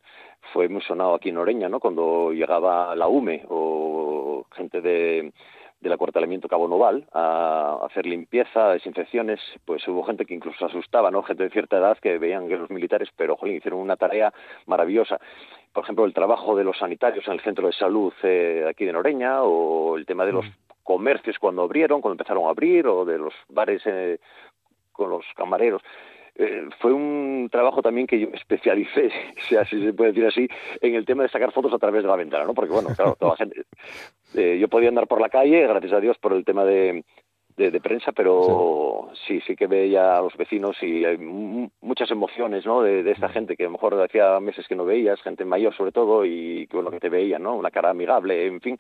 fue 0.52 0.68
muy 0.68 0.82
sonado 0.82 1.14
aquí 1.14 1.30
en 1.30 1.38
Oreña, 1.38 1.70
¿no? 1.70 1.80
Cuando 1.80 2.32
llegaba 2.34 2.96
la 2.96 3.08
UME 3.08 3.46
o 3.50 4.46
gente 4.52 4.82
de 4.82 5.32
del 5.80 5.94
acuartelamiento 5.94 6.48
Cabo 6.48 6.68
Noval 6.68 7.08
a 7.14 7.80
hacer 7.86 8.06
limpieza, 8.06 8.70
desinfecciones, 8.70 9.40
pues 9.66 9.88
hubo 9.88 10.04
gente 10.04 10.26
que 10.26 10.34
incluso 10.34 10.58
se 10.58 10.66
asustaba, 10.66 11.12
¿no? 11.12 11.22
Gente 11.24 11.44
de 11.44 11.50
cierta 11.50 11.78
edad 11.78 11.98
que 11.98 12.18
veían 12.18 12.48
que 12.48 12.58
los 12.58 12.70
militares, 12.70 13.10
pero 13.16 13.36
jolín, 13.36 13.58
hicieron 13.58 13.80
una 13.80 13.96
tarea 13.96 14.34
maravillosa. 14.66 15.20
Por 15.74 15.84
ejemplo, 15.84 16.06
el 16.06 16.14
trabajo 16.14 16.56
de 16.56 16.64
los 16.64 16.78
sanitarios 16.78 17.28
en 17.28 17.34
el 17.34 17.42
centro 17.42 17.68
de 17.68 17.74
salud 17.74 18.14
eh, 18.24 18.66
aquí 18.68 18.86
de 18.86 18.94
Noreña 18.94 19.44
o 19.44 19.98
el 19.98 20.06
tema 20.06 20.26
de 20.26 20.32
los 20.32 20.46
mm. 20.46 20.54
comercios 20.84 21.38
cuando 21.38 21.64
abrieron, 21.64 22.02
cuando 22.02 22.14
empezaron 22.14 22.46
a 22.46 22.50
abrir, 22.50 22.88
o 22.88 23.06
de 23.06 23.18
los 23.18 23.34
bares 23.50 23.82
eh, 23.86 24.20
con 24.92 25.10
los 25.10 25.26
camareros. 25.36 25.82
Eh, 26.38 26.68
fue 26.80 26.92
un 26.92 27.48
trabajo 27.50 27.82
también 27.82 28.08
que 28.08 28.20
yo 28.20 28.28
especialicé, 28.34 29.10
si 29.48 29.56
así 29.56 29.82
se 29.82 29.94
puede 29.94 30.12
decir 30.12 30.26
así, 30.26 30.48
en 30.82 30.96
el 30.96 31.06
tema 31.06 31.24
de 31.24 31.30
sacar 31.30 31.52
fotos 31.52 31.74
a 31.74 31.80
través 31.80 32.04
de 32.04 32.10
la 32.10 32.18
ventana, 32.18 32.46
¿no? 32.46 32.54
Porque, 32.54 32.74
bueno, 32.74 32.90
claro, 32.96 33.16
toda 33.20 33.32
la 33.32 33.38
gente... 33.38 33.64
Eh, 34.38 34.58
yo 34.60 34.68
podía 34.68 34.90
andar 34.90 35.08
por 35.08 35.22
la 35.22 35.30
calle, 35.30 35.66
gracias 35.66 35.94
a 35.94 36.02
Dios, 36.02 36.18
por 36.18 36.34
el 36.34 36.44
tema 36.44 36.66
de, 36.66 37.06
de, 37.56 37.80
prensa, 37.80 38.12
pero 38.12 39.10
sí. 39.26 39.40
sí, 39.48 39.56
que 39.56 39.68
veía 39.68 40.18
a 40.18 40.22
los 40.22 40.36
vecinos 40.36 40.76
y 40.84 41.06
hay 41.06 41.18
muchas 41.18 42.12
emociones, 42.12 42.66
¿no? 42.66 42.82
De, 42.82 43.02
de, 43.02 43.12
esta 43.12 43.30
gente 43.30 43.56
que 43.56 43.64
a 43.64 43.68
lo 43.68 43.72
mejor 43.72 43.94
hacía 44.02 44.38
meses 44.42 44.68
que 44.68 44.76
no 44.76 44.84
veías, 44.84 45.22
gente 45.22 45.46
mayor 45.46 45.74
sobre 45.74 45.94
todo, 45.94 46.26
y 46.26 46.68
que, 46.68 46.76
bueno, 46.76 46.92
que 46.92 47.00
te 47.00 47.08
veía, 47.08 47.40
¿no? 47.40 47.56
Una 47.56 47.72
cara 47.72 47.92
amigable, 47.92 48.46
en 48.46 48.60
fin 48.60 48.78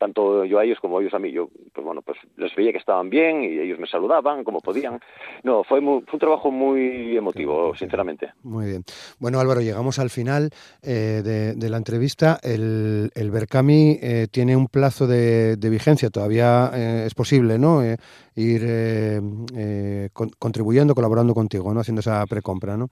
tanto 0.00 0.46
yo 0.46 0.58
a 0.58 0.64
ellos 0.64 0.78
como 0.80 0.98
ellos 0.98 1.12
a 1.12 1.18
mí. 1.18 1.30
Yo, 1.30 1.50
pues 1.74 1.84
bueno, 1.84 2.00
pues 2.00 2.18
les 2.36 2.54
veía 2.56 2.72
que 2.72 2.78
estaban 2.78 3.10
bien 3.10 3.44
y 3.44 3.58
ellos 3.58 3.78
me 3.78 3.86
saludaban 3.86 4.42
como 4.42 4.60
podían. 4.60 4.98
No, 5.44 5.62
fue, 5.62 5.78
un 5.78 6.04
trabajo 6.18 6.50
muy 6.50 7.16
emotivo, 7.16 7.74
sinceramente. 7.76 8.32
Muy 8.42 8.66
bien. 8.66 8.84
Bueno, 9.18 9.38
Álvaro, 9.38 9.60
llegamos 9.60 9.98
al 9.98 10.08
final 10.08 10.50
eh, 10.82 11.54
de, 11.54 11.70
la 11.70 11.76
entrevista. 11.76 12.38
El, 12.42 13.10
el 13.14 13.30
Berkami 13.30 13.98
eh, 14.00 14.26
tiene 14.30 14.56
un 14.56 14.68
plazo 14.68 15.06
de, 15.06 15.56
vigencia, 15.70 16.08
todavía 16.08 16.70
eh, 16.74 17.04
es 17.06 17.14
posible, 17.14 17.58
¿no? 17.58 17.82
ir 18.36 19.20
contribuyendo, 20.38 20.94
colaborando 20.94 21.34
contigo, 21.34 21.74
¿no? 21.74 21.80
Haciendo 21.80 22.00
esa 22.00 22.24
precompra, 22.26 22.76
¿no? 22.78 22.88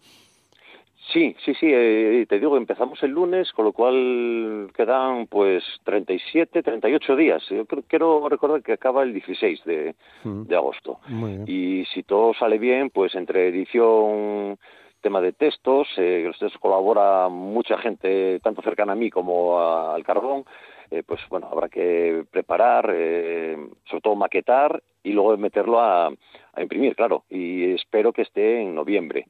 Sí, 1.12 1.34
sí, 1.42 1.54
sí, 1.54 1.66
eh, 1.70 2.26
te 2.28 2.38
digo, 2.38 2.58
empezamos 2.58 3.02
el 3.02 3.12
lunes, 3.12 3.50
con 3.52 3.64
lo 3.64 3.72
cual 3.72 4.70
quedan 4.74 5.26
pues 5.26 5.64
37, 5.84 6.62
38 6.62 7.16
días. 7.16 7.42
Yo 7.48 7.64
quiero 7.86 8.28
recordar 8.28 8.62
que 8.62 8.74
acaba 8.74 9.02
el 9.04 9.14
16 9.14 9.64
de, 9.64 9.94
mm. 10.24 10.42
de 10.42 10.56
agosto. 10.56 11.00
Y 11.46 11.86
si 11.86 12.02
todo 12.02 12.34
sale 12.34 12.58
bien, 12.58 12.90
pues 12.90 13.14
entre 13.14 13.48
edición, 13.48 14.58
tema 15.00 15.22
de 15.22 15.32
textos, 15.32 15.88
eh, 15.96 16.24
los 16.26 16.38
textos 16.38 16.60
colabora 16.60 17.30
mucha 17.30 17.78
gente, 17.78 18.38
tanto 18.40 18.60
cercana 18.60 18.92
a 18.92 18.96
mí 18.96 19.08
como 19.08 19.58
al 19.58 20.04
Carbón, 20.04 20.44
eh, 20.90 21.02
pues 21.06 21.20
bueno, 21.30 21.48
habrá 21.50 21.70
que 21.70 22.24
preparar, 22.30 22.90
eh, 22.94 23.56
sobre 23.84 24.02
todo 24.02 24.14
maquetar 24.14 24.82
y 25.02 25.12
luego 25.12 25.36
meterlo 25.38 25.80
a, 25.80 26.08
a 26.08 26.62
imprimir, 26.62 26.94
claro. 26.96 27.24
Y 27.30 27.72
espero 27.72 28.12
que 28.12 28.22
esté 28.22 28.60
en 28.60 28.74
noviembre. 28.74 29.26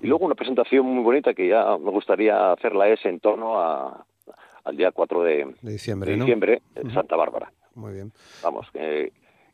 Y 0.00 0.06
luego 0.06 0.26
una 0.26 0.34
presentación 0.34 0.86
muy 0.86 1.02
bonita 1.02 1.34
que 1.34 1.48
ya 1.48 1.76
me 1.78 1.90
gustaría 1.90 2.52
hacerla 2.52 2.88
es 2.88 3.04
en 3.04 3.20
torno 3.20 3.60
a, 3.60 4.04
al 4.64 4.76
día 4.76 4.92
4 4.92 5.22
de, 5.22 5.54
diciembre, 5.62 6.14
diciembre 6.14 6.62
en 6.74 6.92
Santa 6.92 7.16
Bárbara. 7.16 7.50
Muy 7.74 7.94
bien. 7.94 8.12
Vamos, 8.42 8.66
que, 8.72 9.12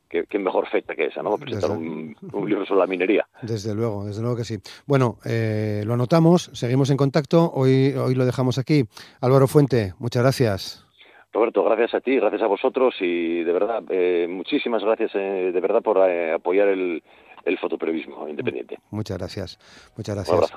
qué 0.09 0.39
mejor 0.39 0.69
fecha 0.69 0.95
que 0.95 1.07
esa, 1.07 1.23
¿no? 1.23 1.37
Presentar 1.39 1.71
un, 1.71 2.17
libro 2.47 2.67
sobre 2.67 2.81
la 2.81 2.87
minería. 2.87 3.27
Desde 3.43 3.75
luego, 3.75 4.05
desde 4.05 4.21
luego 4.23 4.37
que 4.37 4.45
sí. 4.45 4.59
Bueno, 4.87 5.19
eh, 5.25 5.83
lo 5.87 5.95
anotamos, 5.95 6.51
seguimos 6.53 6.91
en 6.91 6.97
contacto, 6.97 7.51
hoy, 7.53 7.95
hoy 7.95 8.15
lo 8.15 8.25
dejamos 8.25 8.59
aquí. 8.59 8.85
Álvaro 9.21 9.47
Fuente, 9.47 9.95
muchas 9.99 10.23
gracias. 10.23 10.87
Roberto, 11.33 11.65
gracias 11.65 11.95
a 11.95 12.01
ti, 12.01 12.17
gracias 12.17 12.43
a 12.43 12.47
vosotros 12.47 12.95
y 13.01 13.43
de 13.43 13.53
verdad, 13.53 13.83
eh, 13.91 14.29
muchísimas 14.31 14.85
gracias 14.85 15.11
eh, 15.15 15.51
de 15.53 15.61
verdad 15.61 15.83
por 15.83 15.99
apoyar 15.99 16.69
el, 16.69 17.03
el 17.45 17.59
fotoperiodismo 17.59 18.29
independiente. 18.29 18.79
Muchas 18.91 19.19
gracias. 19.19 19.59
Muchas 19.97 20.15
gracias. 20.15 20.53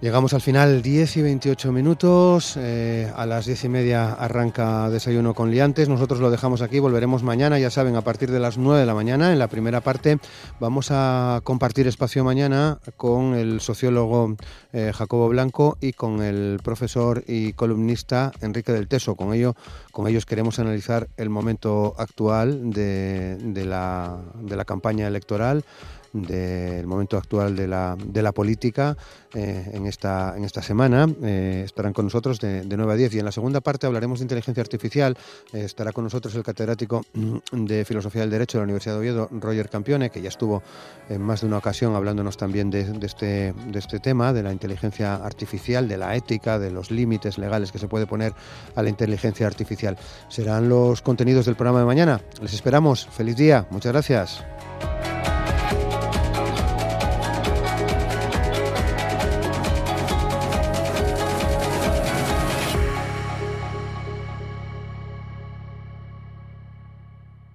Llegamos 0.00 0.32
al 0.32 0.40
final, 0.40 0.80
10 0.80 1.18
y 1.18 1.22
28 1.22 1.72
minutos. 1.72 2.56
Eh, 2.56 3.12
a 3.14 3.26
las 3.26 3.44
10 3.44 3.64
y 3.64 3.68
media 3.68 4.14
arranca 4.14 4.88
Desayuno 4.88 5.34
con 5.34 5.50
Liantes. 5.50 5.90
Nosotros 5.90 6.20
lo 6.20 6.30
dejamos 6.30 6.62
aquí, 6.62 6.78
volveremos 6.78 7.22
mañana, 7.22 7.58
ya 7.58 7.68
saben, 7.68 7.96
a 7.96 8.00
partir 8.00 8.30
de 8.30 8.40
las 8.40 8.56
9 8.56 8.80
de 8.80 8.86
la 8.86 8.94
mañana. 8.94 9.30
En 9.30 9.38
la 9.38 9.48
primera 9.48 9.82
parte 9.82 10.18
vamos 10.58 10.88
a 10.90 11.42
compartir 11.44 11.86
espacio 11.86 12.24
mañana 12.24 12.78
con 12.96 13.34
el 13.34 13.60
sociólogo 13.60 14.36
eh, 14.72 14.90
Jacobo 14.94 15.28
Blanco 15.28 15.76
y 15.82 15.92
con 15.92 16.22
el 16.22 16.60
profesor 16.64 17.22
y 17.26 17.52
columnista 17.52 18.32
Enrique 18.40 18.72
del 18.72 18.88
Teso. 18.88 19.16
Con, 19.16 19.34
ello, 19.34 19.54
con 19.92 20.08
ellos 20.08 20.24
queremos 20.24 20.58
analizar 20.58 21.08
el 21.18 21.28
momento 21.28 21.94
actual 21.98 22.70
de, 22.70 23.36
la 23.66 24.64
campaña 24.64 25.06
electoral 25.06 25.62
del 26.12 26.86
momento 26.86 27.16
actual 27.16 27.54
de 27.54 27.68
la, 27.68 27.96
de 28.02 28.22
la 28.22 28.32
política 28.32 28.96
eh, 29.34 29.70
en, 29.72 29.86
esta, 29.86 30.34
en 30.36 30.44
esta 30.44 30.62
semana. 30.62 31.08
Eh, 31.22 31.62
estarán 31.64 31.92
con 31.92 32.06
nosotros 32.06 32.40
de, 32.40 32.62
de, 32.62 32.76
9 32.76 32.92
a 32.92 32.96
10 32.96 33.14
y 33.14 33.18
en 33.20 33.24
la 33.24 33.32
segunda 33.32 33.60
parte 33.60 33.86
hablaremos 33.86 34.18
de 34.18 34.24
inteligencia 34.24 34.60
artificial. 34.60 35.16
Eh, 35.52 35.64
estará 35.64 35.92
con 35.92 36.04
nosotros 36.04 36.34
el 36.34 36.42
catedrático 36.42 37.02
mm, 37.14 37.64
de 37.64 37.84
Filosofía 37.84 38.22
del 38.22 38.30
Derecho 38.30 38.58
de 38.58 38.62
la 38.62 38.64
Universidad 38.64 38.94
de 38.94 39.00
Oviedo, 39.00 39.28
Roger 39.30 39.68
Campione, 39.68 40.10
que 40.10 40.20
ya 40.20 40.28
estuvo 40.28 40.62
en 41.08 41.22
más 41.22 41.42
de 41.42 41.46
una 41.46 41.58
ocasión 41.58 41.94
hablándonos 41.94 42.36
también 42.36 42.70
de, 42.70 42.84
de, 42.84 43.06
este, 43.06 43.54
de 43.66 43.78
este 43.78 44.00
tema, 44.00 44.32
de 44.32 44.42
la 44.42 44.52
inteligencia 44.52 45.14
artificial, 45.16 45.88
de 45.88 45.96
la 45.96 46.16
ética, 46.16 46.58
de 46.58 46.70
los 46.70 46.90
límites 46.90 47.38
legales 47.38 47.72
que 47.72 47.78
se 47.78 47.88
puede 47.88 48.06
poner 48.06 48.32
a 48.74 48.82
la 48.82 48.88
inteligencia 48.88 49.46
artificial. 49.46 49.96
Serán 50.28 50.68
los 50.68 51.02
contenidos 51.02 51.46
del 51.46 51.56
programa 51.56 51.80
de 51.80 51.86
mañana. 51.86 52.20
Les 52.40 52.52
esperamos. 52.52 53.06
Feliz 53.06 53.36
día. 53.36 53.66
Muchas 53.70 53.92
gracias. 53.92 54.44